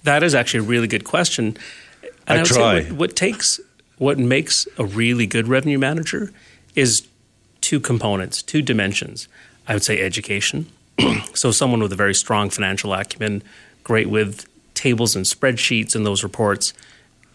that 0.02 0.24
is 0.24 0.34
actually 0.34 0.66
a 0.66 0.68
really 0.68 0.88
good 0.88 1.04
question. 1.04 1.56
And 2.26 2.40
I, 2.40 2.40
I 2.40 2.44
try. 2.44 2.82
What, 2.82 2.92
what 2.92 3.16
takes 3.16 3.60
what 3.98 4.18
makes 4.18 4.66
a 4.76 4.84
really 4.84 5.28
good 5.28 5.46
revenue 5.46 5.78
manager 5.78 6.32
is 6.74 7.06
two 7.60 7.78
components, 7.78 8.42
two 8.42 8.60
dimensions. 8.60 9.28
I 9.68 9.74
would 9.74 9.84
say 9.84 10.00
education 10.00 10.66
so 11.34 11.50
someone 11.50 11.80
with 11.80 11.92
a 11.92 11.96
very 11.96 12.14
strong 12.14 12.50
financial 12.50 12.92
acumen, 12.92 13.42
great 13.84 14.08
with 14.08 14.46
tables 14.74 15.14
and 15.14 15.24
spreadsheets 15.24 15.94
and 15.94 16.04
those 16.06 16.22
reports, 16.22 16.72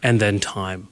and 0.04 0.20
then 0.20 0.40
time, 0.40 0.88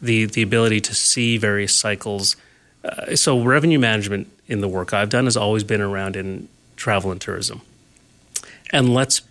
the 0.00 0.26
the 0.26 0.42
ability 0.42 0.80
to 0.80 0.94
see 0.94 1.38
various 1.38 1.74
cycles. 1.74 2.36
Uh, 2.84 3.14
so 3.14 3.42
revenue 3.42 3.78
management 3.78 4.28
in 4.48 4.60
the 4.60 4.68
work 4.68 4.92
I've 4.92 5.10
done 5.10 5.24
has 5.24 5.36
always 5.36 5.64
been 5.64 5.80
around 5.80 6.16
in 6.16 6.48
travel 6.76 7.12
and 7.12 7.20
tourism. 7.20 7.62
And 8.70 8.92
let's 8.92 9.22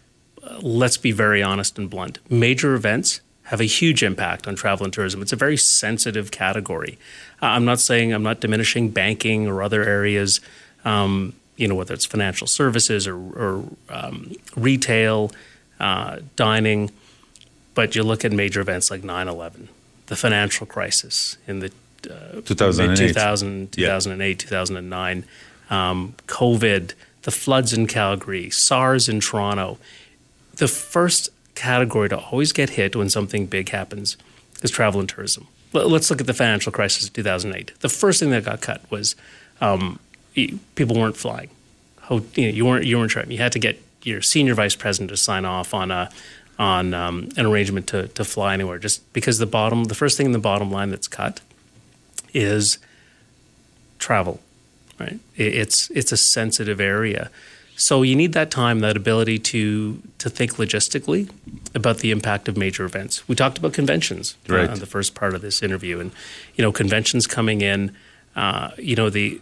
uh, 0.44 0.60
let's 0.62 0.98
be 0.98 1.12
very 1.12 1.44
honest 1.44 1.78
and 1.78 1.90
blunt. 1.90 2.20
Major 2.30 2.74
events 2.76 3.22
have 3.46 3.60
a 3.60 3.66
huge 3.66 4.02
impact 4.02 4.48
on 4.48 4.56
travel 4.56 4.86
and 4.86 4.94
tourism. 4.94 5.22
It's 5.22 5.34
a 5.34 5.36
very 5.36 5.58
sensitive 5.58 6.32
category. 6.32 6.98
Uh, 7.42 7.48
I'm 7.48 7.66
not 7.66 7.80
saying 7.80 8.14
I'm 8.14 8.24
not 8.24 8.40
diminishing 8.40 8.90
banking 8.90 9.48
or 9.48 9.62
other 9.62 9.84
areas. 9.84 10.40
Um, 10.86 11.34
you 11.62 11.68
know, 11.68 11.76
whether 11.76 11.94
it's 11.94 12.06
financial 12.06 12.48
services 12.48 13.08
or, 13.08 13.16
or 13.16 13.64
um, 13.88 14.32
retail, 14.56 15.32
uh, 15.80 16.18
dining. 16.36 16.90
But 17.76 17.96
you 17.96 18.04
look 18.04 18.26
at 18.26 18.32
major 18.32 18.60
events 18.62 18.90
like 18.90 19.04
9 19.04 19.28
11, 19.28 19.70
the 20.08 20.16
financial 20.16 20.66
crisis 20.66 21.38
in 21.48 21.60
the 21.60 21.72
uh, 22.10 22.42
2008. 22.44 22.98
2000, 22.98 23.72
2008, 23.74 24.44
yeah. 24.44 24.50
2009, 24.50 25.24
um, 25.70 26.16
COVID, 26.26 26.94
the 27.22 27.32
floods 27.32 27.74
in 27.74 27.86
Calgary, 27.86 28.50
SARS 28.50 29.08
in 29.08 29.20
Toronto. 29.20 29.78
The 30.56 30.68
first 30.68 31.30
category 31.54 32.10
to 32.10 32.18
always 32.18 32.52
get 32.52 32.72
hit 32.72 32.96
when 32.96 33.10
something 33.10 33.46
big 33.46 33.70
happens 33.70 34.18
is 34.64 34.72
travel 34.72 35.00
and 35.00 35.08
tourism. 35.08 35.48
Let's 35.74 36.10
look 36.10 36.20
at 36.20 36.28
the 36.28 36.34
financial 36.34 36.72
crisis 36.72 37.08
of 37.08 37.14
2008. 37.14 37.80
The 37.80 37.88
first 37.88 38.20
thing 38.20 38.32
that 38.32 38.44
got 38.44 38.62
cut 38.62 38.82
was 38.90 39.16
um, 39.62 40.00
people 40.34 40.96
weren't 40.96 41.18
flying. 41.18 41.50
You, 42.10 42.20
know, 42.20 42.48
you 42.50 42.66
weren't 42.66 42.86
you 42.86 42.98
weren't 42.98 43.12
traveling. 43.12 43.32
You 43.32 43.42
had 43.42 43.52
to 43.54 43.60
get 43.60 43.82
your 44.04 44.22
senior 44.22 44.54
vice 44.54 44.76
president 44.76 45.10
to 45.12 45.18
sign 45.18 45.46
off 45.46 45.74
on 45.74 45.92
a 45.92 46.10
on 46.60 46.94
um, 46.94 47.30
an 47.38 47.46
arrangement 47.46 47.88
to 47.88 48.08
to 48.10 48.24
fly 48.24 48.54
anywhere. 48.54 48.78
Just 48.78 49.12
because 49.14 49.38
the 49.38 49.46
bottom, 49.46 49.86
the 49.86 49.96
first 49.96 50.18
thing 50.18 50.26
in 50.26 50.32
the 50.32 50.40
bottom 50.40 50.72
line 50.72 50.90
that's 50.90 51.08
cut 51.08 51.42
is 52.34 52.78
travel. 54.00 54.40
Right? 55.00 55.20
It's 55.36 55.90
it's 55.92 56.12
a 56.12 56.18
sensitive 56.18 56.80
area. 56.80 57.32
So 57.76 58.04
you 58.04 58.16
need 58.16 58.34
that 58.34 58.52
time, 58.52 58.82
that 58.82 58.96
ability 58.96 59.40
to 59.40 60.02
to 60.20 60.30
think 60.30 60.54
logistically 60.54 61.32
about 61.74 62.00
the 62.00 62.12
impact 62.12 62.48
of 62.48 62.56
major 62.56 62.86
events. 62.86 63.28
We 63.28 63.36
talked 63.36 63.58
about 63.58 63.74
conventions 63.74 64.36
right. 64.48 64.70
uh, 64.70 64.76
the 64.76 64.86
first 64.86 65.16
part 65.16 65.34
of 65.34 65.42
this 65.42 65.64
interview, 65.64 66.00
and 66.00 66.12
you 66.56 66.62
know 66.64 66.72
conventions 66.72 67.26
coming 67.26 67.62
in. 67.62 67.96
Uh, 68.36 68.72
you 68.78 68.96
know 68.96 69.10
the 69.10 69.42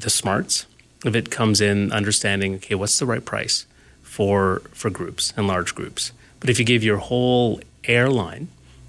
the 0.00 0.10
smarts 0.10 0.66
of 1.04 1.14
it 1.14 1.30
comes 1.30 1.60
in 1.60 1.92
understanding 1.92 2.56
okay 2.56 2.74
what's 2.74 2.98
the 2.98 3.06
right 3.06 3.24
price 3.24 3.66
for 4.02 4.60
for 4.72 4.90
groups 4.90 5.32
and 5.36 5.46
large 5.46 5.74
groups? 5.74 6.12
But 6.40 6.50
if 6.50 6.58
you 6.58 6.64
give 6.64 6.84
your 6.84 6.98
whole 6.98 7.60
airline 7.84 8.48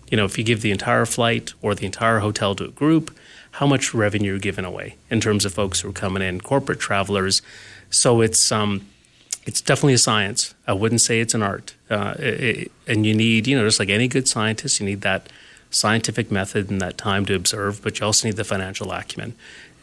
you 0.09 0.17
know 0.17 0.25
if 0.25 0.37
you 0.37 0.43
give 0.43 0.61
the 0.61 0.71
entire 0.71 1.05
flight 1.05 1.53
or 1.61 1.75
the 1.75 1.85
entire 1.85 2.19
hotel 2.19 2.55
to 2.55 2.65
a 2.65 2.69
group 2.69 3.15
how 3.51 3.67
much 3.67 3.93
revenue 3.93 4.31
you're 4.31 4.39
giving 4.39 4.65
away 4.65 4.95
in 5.09 5.19
terms 5.19 5.45
of 5.45 5.53
folks 5.53 5.81
who 5.81 5.89
are 5.89 5.93
coming 5.93 6.23
in 6.23 6.41
corporate 6.41 6.79
travelers? 6.79 7.41
So 7.89 8.21
it's 8.21 8.51
um 8.51 8.87
it's 9.45 9.61
definitely 9.61 9.93
a 9.93 9.99
science. 9.99 10.53
I 10.67 10.73
wouldn't 10.73 11.01
say 11.01 11.21
it's 11.21 11.33
an 11.33 11.41
art. 11.41 11.75
Uh, 11.89 12.13
it, 12.19 12.71
and 12.87 13.05
you 13.05 13.15
need 13.15 13.47
you 13.47 13.57
know 13.57 13.65
just 13.65 13.79
like 13.79 13.89
any 13.89 14.07
good 14.07 14.27
scientist 14.27 14.79
you 14.79 14.85
need 14.85 15.01
that 15.01 15.27
scientific 15.71 16.31
method 16.31 16.69
and 16.69 16.81
that 16.81 16.97
time 16.97 17.25
to 17.25 17.35
observe 17.35 17.83
but 17.83 17.99
you 17.99 18.05
also 18.05 18.27
need 18.27 18.35
the 18.35 18.43
financial 18.43 18.91
acumen 18.91 19.35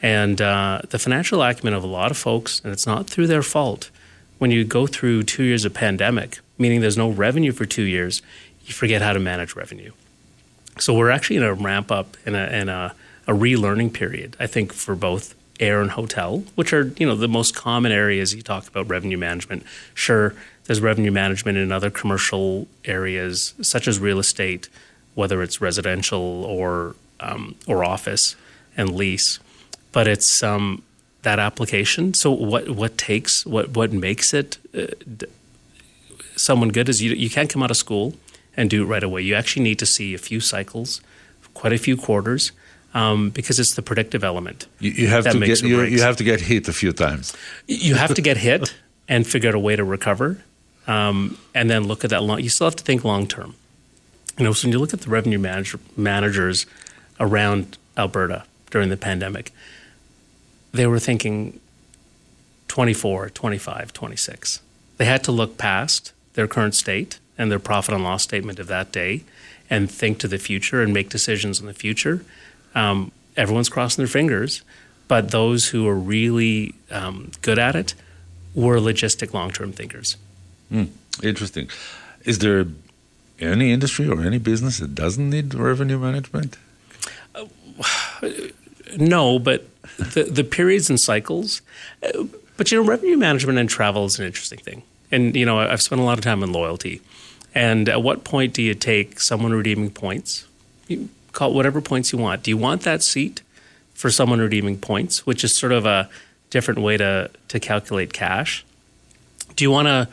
and 0.02 0.40
uh, 0.40 0.82
the 0.90 0.98
financial 0.98 1.42
acumen 1.42 1.74
of 1.74 1.82
a 1.82 1.86
lot 1.86 2.10
of 2.10 2.16
folks, 2.16 2.60
and 2.60 2.72
it's 2.72 2.86
not 2.86 3.06
through 3.08 3.26
their 3.26 3.42
fault, 3.42 3.90
when 4.38 4.50
you 4.50 4.64
go 4.64 4.86
through 4.86 5.22
two 5.22 5.44
years 5.44 5.64
of 5.64 5.72
pandemic, 5.72 6.40
meaning 6.58 6.80
there's 6.80 6.98
no 6.98 7.10
revenue 7.10 7.52
for 7.52 7.64
two 7.64 7.82
years, 7.82 8.22
you 8.64 8.74
forget 8.74 9.00
how 9.00 9.12
to 9.12 9.20
manage 9.20 9.56
revenue. 9.56 9.92
So 10.78 10.94
we're 10.94 11.10
actually 11.10 11.36
in 11.36 11.42
a 11.42 11.54
ramp 11.54 11.90
up 11.90 12.16
in 12.26 12.34
a, 12.34 12.46
in 12.48 12.68
a, 12.68 12.94
a 13.26 13.32
relearning 13.32 13.92
period, 13.92 14.36
I 14.38 14.46
think, 14.46 14.72
for 14.72 14.94
both 14.94 15.34
air 15.58 15.80
and 15.80 15.90
hotel, 15.90 16.44
which 16.54 16.72
are 16.72 16.92
you 16.98 17.06
know 17.06 17.16
the 17.16 17.28
most 17.28 17.54
common 17.54 17.92
areas 17.92 18.34
you 18.34 18.42
talk 18.42 18.68
about 18.68 18.88
revenue 18.88 19.16
management. 19.16 19.62
Sure, 19.94 20.34
there's 20.64 20.80
revenue 20.80 21.10
management 21.10 21.56
in 21.56 21.72
other 21.72 21.90
commercial 21.90 22.68
areas 22.84 23.54
such 23.62 23.88
as 23.88 23.98
real 23.98 24.18
estate, 24.18 24.68
whether 25.14 25.42
it's 25.42 25.60
residential 25.60 26.44
or 26.44 26.94
um, 27.20 27.54
or 27.66 27.84
office 27.84 28.36
and 28.76 28.94
lease 28.94 29.38
but 29.96 30.06
it's 30.06 30.42
um, 30.42 30.82
that 31.22 31.38
application. 31.38 32.12
So 32.12 32.30
what 32.30 32.68
what 32.68 32.98
takes 32.98 33.46
what 33.46 33.70
what 33.70 33.92
makes 33.92 34.34
it 34.34 34.58
uh, 34.74 35.26
someone 36.36 36.68
good 36.68 36.88
is 36.90 37.00
you 37.00 37.14
you 37.14 37.30
can't 37.30 37.50
come 37.52 37.62
out 37.62 37.70
of 37.70 37.78
school 37.78 38.12
and 38.58 38.68
do 38.68 38.82
it 38.82 38.86
right 38.94 39.02
away. 39.02 39.22
You 39.22 39.34
actually 39.34 39.62
need 39.62 39.78
to 39.78 39.86
see 39.86 40.14
a 40.14 40.18
few 40.18 40.40
cycles, 40.40 41.00
quite 41.54 41.72
a 41.72 41.78
few 41.78 41.96
quarters. 41.96 42.52
Um, 42.94 43.30
because 43.30 43.60
it's 43.60 43.74
the 43.74 43.82
predictive 43.82 44.24
element. 44.24 44.66
You, 44.80 44.90
you 44.90 45.08
have 45.08 45.24
to 45.24 45.38
get 45.38 45.62
you, 45.62 45.82
you, 45.82 46.00
have 46.00 46.16
to 46.16 46.24
get 46.24 46.40
hit 46.40 46.68
a 46.68 46.72
few 46.72 46.92
times. 46.92 47.34
You 47.66 47.94
have 47.94 48.14
to 48.14 48.22
get 48.22 48.36
hit 48.36 48.74
and 49.08 49.26
figure 49.26 49.50
out 49.50 49.54
a 49.54 49.58
way 49.58 49.76
to 49.76 49.84
recover, 49.84 50.38
um, 50.86 51.36
and 51.54 51.68
then 51.68 51.84
look 51.84 52.04
at 52.04 52.10
that 52.10 52.22
long. 52.22 52.40
You 52.40 52.48
still 52.48 52.66
have 52.66 52.76
to 52.76 52.84
think 52.84 53.04
long 53.04 53.26
term. 53.26 53.54
You 54.38 54.44
know, 54.44 54.54
so 54.54 54.66
when 54.66 54.72
you 54.72 54.78
look 54.78 54.94
at 54.94 55.00
the 55.00 55.10
revenue 55.10 55.38
manager, 55.38 55.78
managers 55.96 56.66
around 57.18 57.76
Alberta 57.96 58.44
during 58.70 58.88
the 58.88 58.96
pandemic, 58.96 59.52
they 60.76 60.86
were 60.86 60.98
thinking 60.98 61.60
24, 62.68 63.30
25, 63.30 63.92
26. 63.92 64.60
They 64.98 65.04
had 65.04 65.24
to 65.24 65.32
look 65.32 65.58
past 65.58 66.12
their 66.34 66.46
current 66.46 66.74
state 66.74 67.18
and 67.38 67.50
their 67.50 67.58
profit 67.58 67.94
and 67.94 68.04
loss 68.04 68.22
statement 68.22 68.58
of 68.58 68.66
that 68.68 68.92
day 68.92 69.24
and 69.68 69.90
think 69.90 70.18
to 70.18 70.28
the 70.28 70.38
future 70.38 70.82
and 70.82 70.92
make 70.92 71.08
decisions 71.08 71.60
in 71.60 71.66
the 71.66 71.74
future. 71.74 72.24
Um, 72.74 73.12
everyone's 73.36 73.68
crossing 73.68 74.02
their 74.02 74.10
fingers, 74.10 74.62
but 75.08 75.30
those 75.30 75.68
who 75.68 75.86
are 75.86 75.94
really 75.94 76.74
um, 76.90 77.30
good 77.42 77.58
at 77.58 77.74
it 77.74 77.94
were 78.54 78.78
logistic 78.78 79.32
long 79.32 79.50
term 79.50 79.72
thinkers. 79.72 80.16
Mm, 80.72 80.88
interesting. 81.22 81.68
Is 82.24 82.38
there 82.38 82.66
any 83.38 83.72
industry 83.72 84.08
or 84.08 84.20
any 84.22 84.38
business 84.38 84.78
that 84.78 84.94
doesn't 84.94 85.30
need 85.30 85.54
revenue 85.54 85.98
management? 85.98 86.56
Uh, 87.34 87.46
no, 88.96 89.38
but 89.38 89.66
the, 89.98 90.24
the 90.24 90.44
periods 90.44 90.90
and 90.90 91.00
cycles. 91.00 91.62
Uh, 92.02 92.24
but 92.56 92.70
you 92.70 92.80
know, 92.80 92.88
revenue 92.88 93.16
management 93.16 93.58
and 93.58 93.68
travel 93.68 94.04
is 94.06 94.18
an 94.18 94.26
interesting 94.26 94.58
thing. 94.58 94.82
And 95.10 95.36
you 95.36 95.46
know, 95.46 95.58
I've 95.58 95.82
spent 95.82 96.00
a 96.00 96.04
lot 96.04 96.18
of 96.18 96.24
time 96.24 96.42
in 96.42 96.52
loyalty. 96.52 97.00
And 97.54 97.88
at 97.88 98.02
what 98.02 98.24
point 98.24 98.52
do 98.52 98.62
you 98.62 98.74
take 98.74 99.20
someone 99.20 99.52
redeeming 99.52 99.90
points? 99.90 100.46
You 100.88 101.08
call 101.32 101.50
it 101.50 101.54
whatever 101.54 101.80
points 101.80 102.12
you 102.12 102.18
want. 102.18 102.42
Do 102.42 102.50
you 102.50 102.56
want 102.56 102.82
that 102.82 103.02
seat 103.02 103.42
for 103.94 104.10
someone 104.10 104.40
redeeming 104.40 104.78
points, 104.78 105.24
which 105.24 105.42
is 105.42 105.56
sort 105.56 105.72
of 105.72 105.86
a 105.86 106.08
different 106.50 106.80
way 106.80 106.96
to 106.96 107.30
to 107.48 107.60
calculate 107.60 108.12
cash? 108.12 108.64
Do 109.54 109.64
you 109.64 109.70
want 109.70 109.88
to 109.88 110.08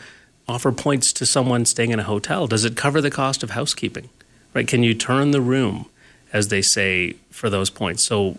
offer 0.47 0.71
points 0.71 1.13
to 1.13 1.25
someone 1.25 1.65
staying 1.65 1.91
in 1.91 1.99
a 1.99 2.03
hotel? 2.03 2.47
Does 2.47 2.65
it 2.65 2.75
cover 2.75 3.01
the 3.01 3.11
cost 3.11 3.43
of 3.43 3.51
housekeeping? 3.51 4.09
Right? 4.53 4.67
Can 4.67 4.83
you 4.83 4.93
turn 4.93 5.31
the 5.31 5.41
room, 5.41 5.87
as 6.31 6.49
they 6.49 6.61
say, 6.61 7.13
for 7.31 7.49
those 7.49 7.69
points? 7.69 8.03
So, 8.03 8.37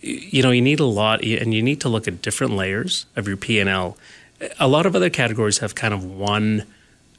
you 0.00 0.42
know, 0.42 0.50
you 0.50 0.62
need 0.62 0.80
a 0.80 0.84
lot, 0.84 1.22
and 1.22 1.54
you 1.54 1.62
need 1.62 1.80
to 1.82 1.88
look 1.88 2.08
at 2.08 2.22
different 2.22 2.54
layers 2.54 3.06
of 3.16 3.28
your 3.28 3.36
P 3.36 3.60
and 3.60 3.68
L. 3.68 3.96
A 4.58 4.68
lot 4.68 4.86
of 4.86 4.94
other 4.94 5.10
categories 5.10 5.58
have 5.58 5.74
kind 5.74 5.92
of 5.92 6.04
one 6.04 6.64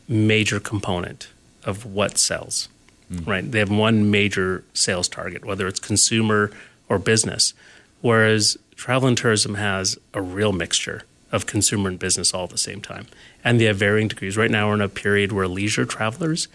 major 0.07 0.59
component 0.59 1.29
of 1.63 1.85
what 1.85 2.17
sells, 2.17 2.69
mm. 3.11 3.25
right? 3.27 3.49
They 3.49 3.59
have 3.59 3.69
one 3.69 4.09
major 4.09 4.63
sales 4.73 5.07
target, 5.07 5.45
whether 5.45 5.67
it's 5.67 5.79
consumer 5.79 6.51
or 6.87 6.97
business, 6.97 7.53
whereas 8.01 8.57
travel 8.75 9.07
and 9.07 9.17
tourism 9.17 9.55
has 9.55 9.97
a 10.13 10.21
real 10.21 10.53
mixture 10.53 11.03
of 11.31 11.45
consumer 11.45 11.89
and 11.89 11.99
business 11.99 12.33
all 12.33 12.45
at 12.45 12.49
the 12.49 12.57
same 12.57 12.81
time. 12.81 13.07
And 13.43 13.59
they 13.59 13.65
have 13.65 13.77
varying 13.77 14.07
degrees. 14.07 14.35
Right 14.35 14.49
now, 14.49 14.67
we're 14.67 14.75
in 14.75 14.81
a 14.81 14.89
period 14.89 15.31
where 15.31 15.47
leisure 15.47 15.85
travelers 15.85 16.47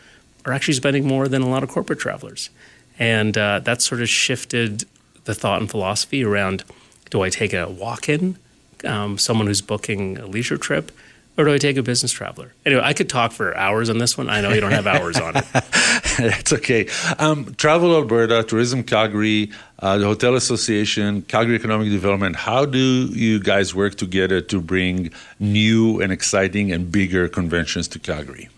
are 0.44 0.52
actually 0.52 0.74
spending 0.74 1.06
more 1.06 1.28
than 1.28 1.42
a 1.42 1.48
lot 1.48 1.62
of 1.62 1.68
corporate 1.68 2.00
travelers. 2.00 2.50
And 2.98 3.38
uh, 3.38 3.60
that 3.60 3.82
sort 3.82 4.00
of 4.02 4.08
shifted 4.08 4.84
the 5.24 5.34
thought 5.34 5.60
and 5.60 5.70
philosophy 5.70 6.24
around 6.24 6.64
do 7.10 7.22
I 7.22 7.30
take 7.30 7.52
a 7.52 7.68
walk 7.68 8.08
in, 8.08 8.36
um, 8.84 9.18
someone 9.18 9.46
who's 9.46 9.62
booking 9.62 10.18
a 10.18 10.26
leisure 10.26 10.56
trip, 10.56 10.90
or 11.36 11.44
do 11.44 11.52
I 11.52 11.58
take 11.58 11.76
a 11.76 11.82
business 11.82 12.12
traveler? 12.12 12.52
Anyway, 12.64 12.82
I 12.84 12.92
could 12.92 13.08
talk 13.08 13.32
for 13.32 13.56
hours 13.56 13.90
on 13.90 13.98
this 13.98 14.16
one. 14.16 14.28
I 14.28 14.40
know 14.40 14.50
you 14.50 14.60
don't 14.60 14.70
have 14.70 14.86
hours 14.86 15.18
on 15.18 15.36
it. 15.36 15.44
That's 16.18 16.52
okay. 16.52 16.88
Um, 17.18 17.54
Travel 17.56 17.94
Alberta, 17.94 18.44
Tourism 18.44 18.84
Calgary, 18.84 19.50
uh, 19.80 19.98
the 19.98 20.04
Hotel 20.04 20.36
Association, 20.36 21.22
Calgary 21.22 21.56
Economic 21.56 21.90
Development. 21.90 22.36
How 22.36 22.64
do 22.64 22.78
you 22.78 23.40
guys 23.40 23.74
work 23.74 23.96
together 23.96 24.40
to 24.42 24.60
bring 24.60 25.10
new 25.40 26.00
and 26.00 26.12
exciting 26.12 26.70
and 26.70 26.92
bigger 26.92 27.28
conventions 27.28 27.88
to 27.88 27.98
Calgary? 27.98 28.48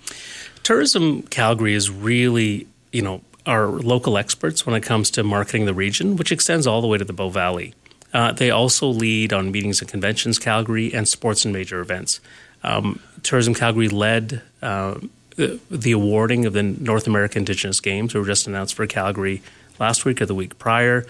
Tourism 0.62 1.22
Calgary 1.22 1.74
is 1.74 1.90
really, 1.90 2.66
you 2.92 3.00
know, 3.00 3.22
our 3.46 3.68
local 3.68 4.18
experts 4.18 4.66
when 4.66 4.74
it 4.74 4.82
comes 4.82 5.10
to 5.12 5.22
marketing 5.22 5.66
the 5.66 5.74
region, 5.74 6.16
which 6.16 6.32
extends 6.32 6.66
all 6.66 6.80
the 6.80 6.86
way 6.86 6.98
to 6.98 7.04
the 7.04 7.12
Bow 7.12 7.28
Valley. 7.28 7.74
Uh, 8.12 8.32
they 8.32 8.50
also 8.50 8.86
lead 8.88 9.32
on 9.32 9.50
meetings 9.50 9.80
and 9.80 9.90
conventions 9.90 10.38
Calgary 10.38 10.92
and 10.92 11.06
sports 11.06 11.44
and 11.44 11.52
major 11.52 11.80
events. 11.80 12.20
Um, 12.62 13.00
Tourism 13.22 13.54
Calgary 13.54 13.88
led 13.88 14.42
uh, 14.62 14.98
the, 15.36 15.92
awarding 15.92 16.46
of 16.46 16.52
the 16.52 16.62
North 16.62 17.06
American 17.06 17.40
Indigenous 17.40 17.80
Games, 17.80 18.14
which 18.14 18.20
were 18.20 18.26
just 18.26 18.46
announced 18.46 18.74
for 18.74 18.86
Calgary 18.86 19.42
last 19.78 20.04
week 20.04 20.20
or 20.20 20.26
the 20.26 20.34
week 20.34 20.58
prior. 20.58 21.06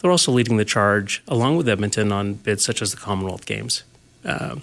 They're 0.00 0.10
also 0.10 0.32
leading 0.32 0.56
the 0.56 0.64
charge, 0.64 1.22
along 1.28 1.56
with 1.56 1.68
Edmonton, 1.68 2.12
on 2.12 2.34
bids 2.34 2.64
such 2.64 2.82
as 2.82 2.90
the 2.90 2.96
Commonwealth 2.96 3.46
Games. 3.46 3.82
Uh, 4.24 4.56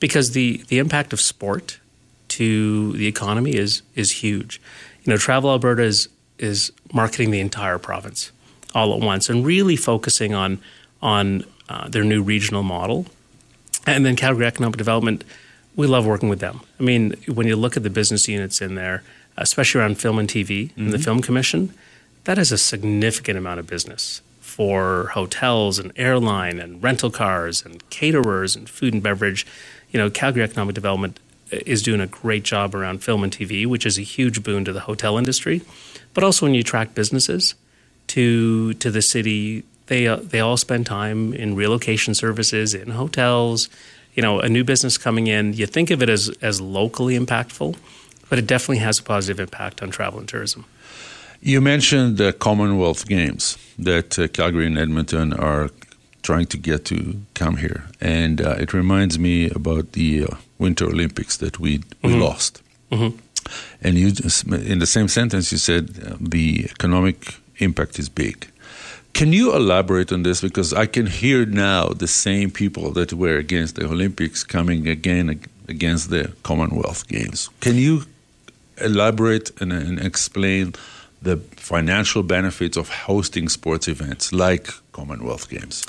because 0.00 0.32
the, 0.32 0.64
the 0.68 0.78
impact 0.78 1.12
of 1.12 1.20
sport 1.20 1.78
to 2.28 2.92
the 2.92 3.06
economy 3.06 3.54
is 3.54 3.82
is 3.94 4.10
huge. 4.22 4.60
You 5.04 5.12
know, 5.12 5.16
Travel 5.16 5.50
Alberta 5.50 5.82
is 5.82 6.08
is 6.42 6.72
marketing 6.92 7.30
the 7.30 7.40
entire 7.40 7.78
province 7.78 8.32
all 8.74 8.94
at 8.94 9.00
once 9.00 9.28
and 9.28 9.44
really 9.44 9.76
focusing 9.76 10.34
on 10.34 10.58
on 11.00 11.44
uh, 11.68 11.88
their 11.88 12.04
new 12.04 12.22
regional 12.22 12.62
model. 12.62 13.06
And 13.86 14.06
then 14.06 14.16
Calgary 14.16 14.46
Economic 14.46 14.76
Development 14.76 15.24
we 15.74 15.86
love 15.86 16.06
working 16.06 16.28
with 16.28 16.40
them. 16.40 16.60
I 16.78 16.82
mean, 16.82 17.14
when 17.26 17.46
you 17.46 17.56
look 17.56 17.76
at 17.76 17.82
the 17.82 17.90
business 17.90 18.28
units 18.28 18.60
in 18.60 18.74
there, 18.74 19.02
especially 19.36 19.80
around 19.80 19.98
film 19.98 20.18
and 20.18 20.28
TV 20.28 20.68
mm-hmm. 20.70 20.80
and 20.80 20.92
the 20.92 20.98
Film 20.98 21.22
Commission, 21.22 21.72
that 22.24 22.38
is 22.38 22.52
a 22.52 22.58
significant 22.58 23.38
amount 23.38 23.60
of 23.60 23.66
business 23.66 24.20
for 24.40 25.10
hotels 25.14 25.78
and 25.78 25.92
airline 25.96 26.58
and 26.58 26.82
rental 26.82 27.10
cars 27.10 27.64
and 27.64 27.88
caterers 27.88 28.54
and 28.54 28.68
food 28.68 28.92
and 28.92 29.02
beverage. 29.02 29.46
You 29.90 29.98
know, 29.98 30.10
Calgary 30.10 30.42
Economic 30.42 30.74
Development 30.74 31.18
is 31.52 31.82
doing 31.82 32.00
a 32.00 32.06
great 32.06 32.42
job 32.42 32.74
around 32.74 33.02
film 33.02 33.22
and 33.22 33.32
TV, 33.32 33.66
which 33.66 33.86
is 33.86 33.98
a 33.98 34.02
huge 34.02 34.42
boon 34.42 34.64
to 34.64 34.72
the 34.72 34.80
hotel 34.80 35.18
industry. 35.18 35.62
But 36.14 36.24
also, 36.24 36.46
when 36.46 36.54
you 36.54 36.60
attract 36.60 36.94
businesses 36.94 37.54
to 38.08 38.74
to 38.74 38.90
the 38.90 39.02
city, 39.02 39.64
they 39.86 40.06
uh, 40.06 40.16
they 40.16 40.40
all 40.40 40.56
spend 40.56 40.86
time 40.86 41.34
in 41.34 41.54
relocation 41.56 42.14
services, 42.14 42.74
in 42.74 42.90
hotels, 42.90 43.68
you 44.14 44.22
know, 44.22 44.40
a 44.40 44.48
new 44.48 44.64
business 44.64 44.98
coming 44.98 45.26
in, 45.26 45.54
you 45.54 45.66
think 45.66 45.90
of 45.90 46.02
it 46.02 46.08
as, 46.08 46.28
as 46.42 46.60
locally 46.60 47.18
impactful, 47.18 47.76
but 48.28 48.38
it 48.38 48.46
definitely 48.46 48.78
has 48.78 48.98
a 48.98 49.02
positive 49.02 49.40
impact 49.40 49.82
on 49.82 49.90
travel 49.90 50.18
and 50.20 50.28
tourism. 50.28 50.64
You 51.40 51.60
mentioned 51.60 52.18
the 52.18 52.32
Commonwealth 52.32 53.08
Games 53.08 53.58
that 53.78 54.18
uh, 54.18 54.28
Calgary 54.28 54.66
and 54.66 54.78
Edmonton 54.78 55.32
are 55.32 55.70
trying 56.22 56.46
to 56.46 56.56
get 56.56 56.84
to 56.86 57.20
come 57.34 57.56
here, 57.56 57.84
and 58.00 58.40
uh, 58.40 58.56
it 58.58 58.72
reminds 58.72 59.18
me 59.18 59.50
about 59.50 59.92
the 59.92 60.24
uh, 60.24 60.36
Winter 60.58 60.86
Olympics 60.86 61.36
that 61.38 61.58
we 61.58 61.82
we 62.02 62.10
mm-hmm. 62.10 62.20
lost. 62.20 62.62
Mm-hmm. 62.90 63.18
And 63.82 63.98
you, 63.98 64.12
just, 64.12 64.46
in 64.46 64.78
the 64.78 64.86
same 64.86 65.08
sentence, 65.08 65.50
you 65.52 65.58
said 65.58 65.90
uh, 66.06 66.16
the 66.20 66.66
economic 66.70 67.34
impact 67.58 67.98
is 67.98 68.08
big. 68.08 68.48
Can 69.12 69.32
you 69.32 69.54
elaborate 69.54 70.12
on 70.12 70.22
this? 70.22 70.40
Because 70.40 70.72
I 70.72 70.86
can 70.86 71.06
hear 71.06 71.44
now 71.44 71.88
the 71.88 72.08
same 72.08 72.50
people 72.50 72.92
that 72.92 73.12
were 73.12 73.36
against 73.36 73.74
the 73.76 73.84
Olympics 73.84 74.42
coming 74.44 74.88
again 74.88 75.40
against 75.68 76.10
the 76.10 76.32
Commonwealth 76.42 77.06
Games. 77.08 77.50
Can 77.60 77.76
you 77.76 78.04
elaborate 78.78 79.50
and, 79.60 79.72
and 79.72 80.00
explain 80.00 80.74
the 81.20 81.36
financial 81.56 82.22
benefits 82.22 82.76
of 82.76 82.88
hosting 82.88 83.48
sports 83.48 83.86
events 83.86 84.32
like 84.32 84.70
Commonwealth 84.92 85.48
Games? 85.48 85.84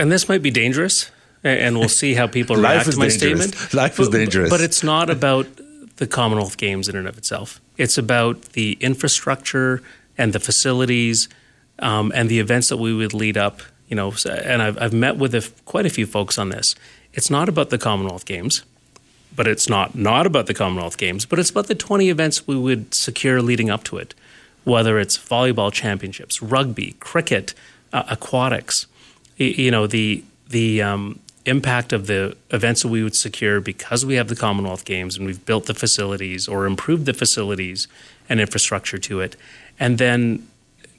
And 0.00 0.10
this 0.10 0.30
might 0.30 0.40
be 0.40 0.50
dangerous, 0.50 1.10
and 1.44 1.78
we'll 1.78 1.90
see 1.90 2.14
how 2.14 2.26
people 2.26 2.56
react 2.64 2.90
to 2.90 2.96
my 2.96 3.08
dangerous. 3.08 3.44
statement. 3.44 3.74
Life 3.74 4.00
is 4.00 4.08
but, 4.08 4.16
dangerous. 4.16 4.48
But 4.48 4.62
it's 4.62 4.82
not 4.82 5.10
about 5.10 5.46
the 5.96 6.06
Commonwealth 6.06 6.56
Games 6.56 6.88
in 6.88 6.96
and 6.96 7.06
of 7.06 7.18
itself. 7.18 7.60
It's 7.76 7.98
about 7.98 8.40
the 8.54 8.78
infrastructure 8.80 9.82
and 10.16 10.32
the 10.32 10.40
facilities 10.40 11.28
um, 11.80 12.12
and 12.14 12.30
the 12.30 12.40
events 12.40 12.70
that 12.70 12.78
we 12.78 12.94
would 12.94 13.12
lead 13.12 13.36
up. 13.36 13.60
You 13.88 13.96
know, 13.96 14.14
and 14.24 14.62
I've, 14.62 14.80
I've 14.80 14.94
met 14.94 15.18
with 15.18 15.34
a, 15.34 15.46
quite 15.66 15.84
a 15.84 15.90
few 15.90 16.06
folks 16.06 16.38
on 16.38 16.48
this. 16.48 16.74
It's 17.12 17.28
not 17.28 17.50
about 17.50 17.68
the 17.68 17.76
Commonwealth 17.76 18.24
Games, 18.24 18.62
but 19.36 19.46
it's 19.46 19.68
not 19.68 19.94
not 19.94 20.24
about 20.24 20.46
the 20.46 20.54
Commonwealth 20.54 20.96
Games, 20.96 21.26
but 21.26 21.38
it's 21.38 21.50
about 21.50 21.66
the 21.66 21.74
20 21.74 22.08
events 22.08 22.46
we 22.46 22.56
would 22.56 22.94
secure 22.94 23.42
leading 23.42 23.68
up 23.68 23.84
to 23.84 23.98
it, 23.98 24.14
whether 24.64 24.98
it's 24.98 25.18
volleyball 25.18 25.70
championships, 25.70 26.40
rugby, 26.40 26.92
cricket, 27.00 27.52
uh, 27.92 28.04
aquatics. 28.08 28.86
You 29.44 29.70
know, 29.70 29.86
the 29.86 30.22
the 30.48 30.82
um, 30.82 31.18
impact 31.46 31.92
of 31.92 32.06
the 32.06 32.36
events 32.50 32.82
that 32.82 32.88
we 32.88 33.02
would 33.02 33.16
secure 33.16 33.60
because 33.60 34.04
we 34.04 34.14
have 34.14 34.28
the 34.28 34.36
Commonwealth 34.36 34.84
Games 34.84 35.16
and 35.16 35.26
we've 35.26 35.44
built 35.46 35.66
the 35.66 35.74
facilities 35.74 36.46
or 36.46 36.66
improved 36.66 37.06
the 37.06 37.14
facilities 37.14 37.88
and 38.28 38.40
infrastructure 38.40 38.98
to 38.98 39.20
it, 39.20 39.36
and 39.78 39.98
then 39.98 40.46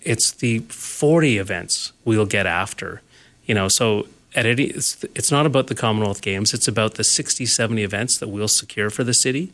it's 0.01 0.31
the 0.31 0.59
40 0.59 1.37
events 1.37 1.93
we'll 2.03 2.25
get 2.25 2.47
after. 2.47 3.01
You 3.45 3.53
know, 3.53 3.67
so 3.67 4.07
at 4.35 4.45
any, 4.45 4.63
it's, 4.63 5.03
it's 5.15 5.31
not 5.31 5.45
about 5.45 5.67
the 5.67 5.75
Commonwealth 5.75 6.21
Games. 6.21 6.53
It's 6.53 6.67
about 6.67 6.95
the 6.95 7.03
60, 7.03 7.45
70 7.45 7.83
events 7.83 8.17
that 8.17 8.29
we'll 8.29 8.47
secure 8.47 8.89
for 8.89 9.03
the 9.03 9.13
city 9.13 9.53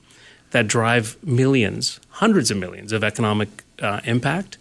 that 0.52 0.68
drive 0.68 1.18
millions, 1.24 2.00
hundreds 2.10 2.52
of 2.52 2.58
millions 2.58 2.94
of 2.94 3.04
economic 3.04 3.50
uh, 3.82 4.00
impact 4.06 4.58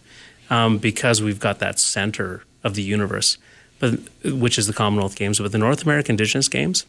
um, 0.49 0.77
because 0.77 1.21
we've 1.21 1.39
got 1.39 1.59
that 1.59 1.79
center 1.79 2.43
of 2.63 2.75
the 2.75 2.81
universe, 2.81 3.37
but 3.79 3.99
which 4.23 4.57
is 4.57 4.67
the 4.67 4.73
Commonwealth 4.73 5.15
Games. 5.15 5.39
But 5.39 5.51
the 5.51 5.57
North 5.57 5.83
American 5.83 6.13
Indigenous 6.13 6.49
Games 6.49 6.85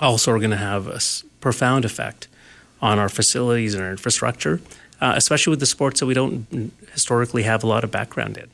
also 0.00 0.32
are 0.32 0.38
going 0.38 0.50
to 0.50 0.56
have 0.56 0.86
a 0.86 1.00
profound 1.40 1.84
effect 1.84 2.28
on 2.82 2.98
our 2.98 3.08
facilities 3.08 3.74
and 3.74 3.82
our 3.82 3.90
infrastructure 3.90 4.60
uh, 5.00 5.14
especially 5.16 5.50
with 5.50 5.60
the 5.60 5.66
sports 5.66 6.00
that 6.00 6.06
we 6.06 6.14
don't 6.14 6.72
historically 6.92 7.42
have 7.44 7.64
a 7.64 7.66
lot 7.66 7.84
of 7.84 7.90
background 7.90 8.36
in. 8.36 8.48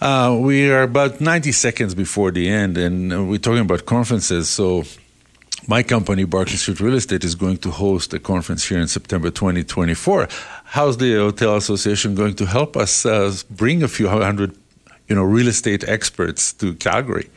Uh, 0.00 0.36
we 0.38 0.70
are 0.70 0.82
about 0.82 1.20
90 1.20 1.52
seconds 1.52 1.94
before 1.94 2.30
the 2.30 2.48
end, 2.48 2.76
and 2.76 3.28
we're 3.30 3.38
talking 3.38 3.60
about 3.60 3.86
conferences. 3.86 4.48
So, 4.48 4.84
my 5.66 5.82
company, 5.82 6.24
Barclay 6.24 6.56
Street 6.56 6.80
Real 6.80 6.94
Estate, 6.94 7.24
is 7.24 7.34
going 7.34 7.56
to 7.58 7.70
host 7.70 8.12
a 8.12 8.20
conference 8.20 8.68
here 8.68 8.78
in 8.78 8.88
September 8.88 9.30
2024. 9.30 10.28
How's 10.64 10.98
the 10.98 11.14
Hotel 11.14 11.56
Association 11.56 12.14
going 12.14 12.34
to 12.34 12.46
help 12.46 12.76
us 12.76 13.06
uh, 13.06 13.34
bring 13.50 13.82
a 13.82 13.88
few 13.88 14.08
hundred 14.08 14.54
you 15.08 15.14
know 15.14 15.22
real 15.22 15.48
estate 15.48 15.84
experts 15.88 16.52
to 16.54 16.74
Calgary. 16.74 17.30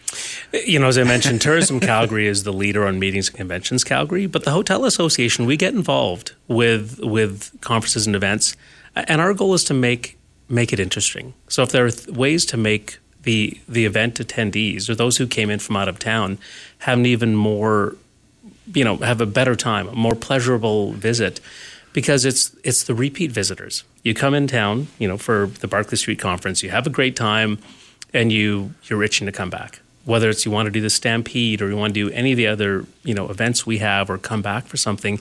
You 0.52 0.80
know, 0.80 0.88
as 0.88 0.98
I 0.98 1.04
mentioned, 1.04 1.42
Tourism 1.42 1.80
Calgary 1.92 2.28
is 2.28 2.44
the 2.44 2.54
leader 2.54 2.86
on 2.86 3.00
meetings 3.00 3.30
and 3.30 3.38
conventions 3.38 3.84
Calgary, 3.84 4.26
but 4.26 4.44
the 4.44 4.52
Hotel 4.52 4.86
Association 4.86 5.46
we 5.46 5.58
get 5.58 5.74
involved 5.74 6.34
with 6.48 7.00
with 7.02 7.60
conferences 7.62 8.08
and 8.08 8.16
events, 8.16 8.56
and 8.96 9.22
our 9.22 9.34
goal 9.34 9.54
is 9.54 9.64
to 9.66 9.74
make 9.74 10.18
make 10.48 10.74
it 10.74 10.80
interesting. 10.80 11.34
So 11.48 11.64
if 11.64 11.72
there 11.72 11.86
are 11.86 11.92
th- 11.92 12.16
ways 12.16 12.46
to 12.48 12.58
make 12.58 13.00
the 13.24 13.60
the 13.68 13.86
event 13.86 14.16
attendees 14.16 14.90
or 14.90 14.96
those 14.96 15.18
who 15.18 15.28
came 15.28 15.50
in 15.50 15.60
from 15.60 15.76
out 15.76 15.88
of 15.88 16.00
town 16.00 16.38
have 16.80 16.98
an 16.98 17.06
even 17.06 17.36
more, 17.36 17.96
you 18.74 18.84
know, 18.84 18.98
have 18.98 19.22
a 19.22 19.26
better 19.26 19.56
time, 19.56 19.88
a 19.88 19.96
more 19.96 20.16
pleasurable 20.16 20.94
visit, 20.94 21.40
because 21.94 22.26
it's 22.26 22.56
it's 22.64 22.84
the 22.84 22.94
repeat 22.94 23.32
visitors. 23.32 23.84
You 24.04 24.14
come 24.14 24.34
in 24.34 24.48
town, 24.48 24.88
you 24.98 25.08
know, 25.08 25.18
for 25.18 25.48
the 25.48 25.68
Barclay 25.68 25.98
Street 25.98 26.20
conference, 26.20 26.64
you 26.64 26.70
have 26.70 26.88
a 26.88 26.90
great 26.90 27.16
time, 27.16 27.60
and 28.14 28.32
you 28.32 28.74
you're 28.86 29.04
itching 29.04 29.26
to 29.26 29.32
come 29.32 29.50
back 29.50 29.80
whether 30.06 30.30
it's 30.30 30.44
you 30.44 30.52
want 30.52 30.66
to 30.66 30.72
do 30.72 30.82
the 30.82 30.90
stampede 30.90 31.62
or 31.62 31.70
you 31.70 31.78
want 31.78 31.94
to 31.94 32.10
do 32.10 32.14
any 32.16 32.32
of 32.32 32.38
the 32.38 32.48
other 32.48 32.86
you 33.04 33.14
know 33.14 33.30
events 33.30 33.66
we 33.66 33.78
have 33.78 34.10
or 34.10 34.18
come 34.18 34.42
back 34.42 34.66
for 34.66 34.78
something 34.78 35.20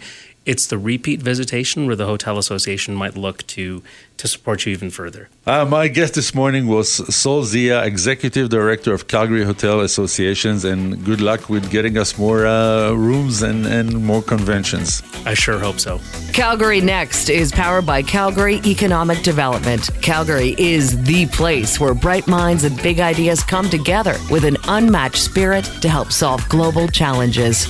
it's 0.48 0.66
the 0.66 0.78
repeat 0.78 1.20
visitation 1.20 1.86
where 1.86 1.94
the 1.94 2.06
hotel 2.06 2.38
association 2.38 2.94
might 2.94 3.16
look 3.16 3.46
to 3.46 3.82
to 4.16 4.26
support 4.26 4.66
you 4.66 4.72
even 4.72 4.90
further. 4.90 5.28
Uh, 5.46 5.64
my 5.64 5.86
guest 5.86 6.14
this 6.14 6.34
morning 6.34 6.66
was 6.66 6.90
Sol 7.14 7.44
Zia, 7.44 7.84
Executive 7.84 8.48
Director 8.48 8.92
of 8.92 9.06
Calgary 9.06 9.44
Hotel 9.44 9.80
Associations, 9.80 10.64
and 10.64 11.04
good 11.04 11.20
luck 11.20 11.48
with 11.48 11.70
getting 11.70 11.96
us 11.96 12.18
more 12.18 12.44
uh, 12.44 12.90
rooms 12.92 13.42
and, 13.42 13.64
and 13.64 14.04
more 14.04 14.20
conventions. 14.20 15.02
I 15.24 15.34
sure 15.34 15.60
hope 15.60 15.78
so. 15.78 16.00
Calgary 16.32 16.80
Next 16.80 17.28
is 17.28 17.52
powered 17.52 17.86
by 17.86 18.02
Calgary 18.02 18.60
Economic 18.66 19.22
Development. 19.22 19.88
Calgary 20.02 20.56
is 20.58 21.00
the 21.04 21.26
place 21.26 21.78
where 21.78 21.94
bright 21.94 22.26
minds 22.26 22.64
and 22.64 22.76
big 22.82 22.98
ideas 22.98 23.44
come 23.44 23.70
together 23.70 24.16
with 24.32 24.44
an 24.44 24.56
unmatched 24.66 25.22
spirit 25.22 25.64
to 25.82 25.88
help 25.88 26.10
solve 26.10 26.48
global 26.48 26.88
challenges. 26.88 27.68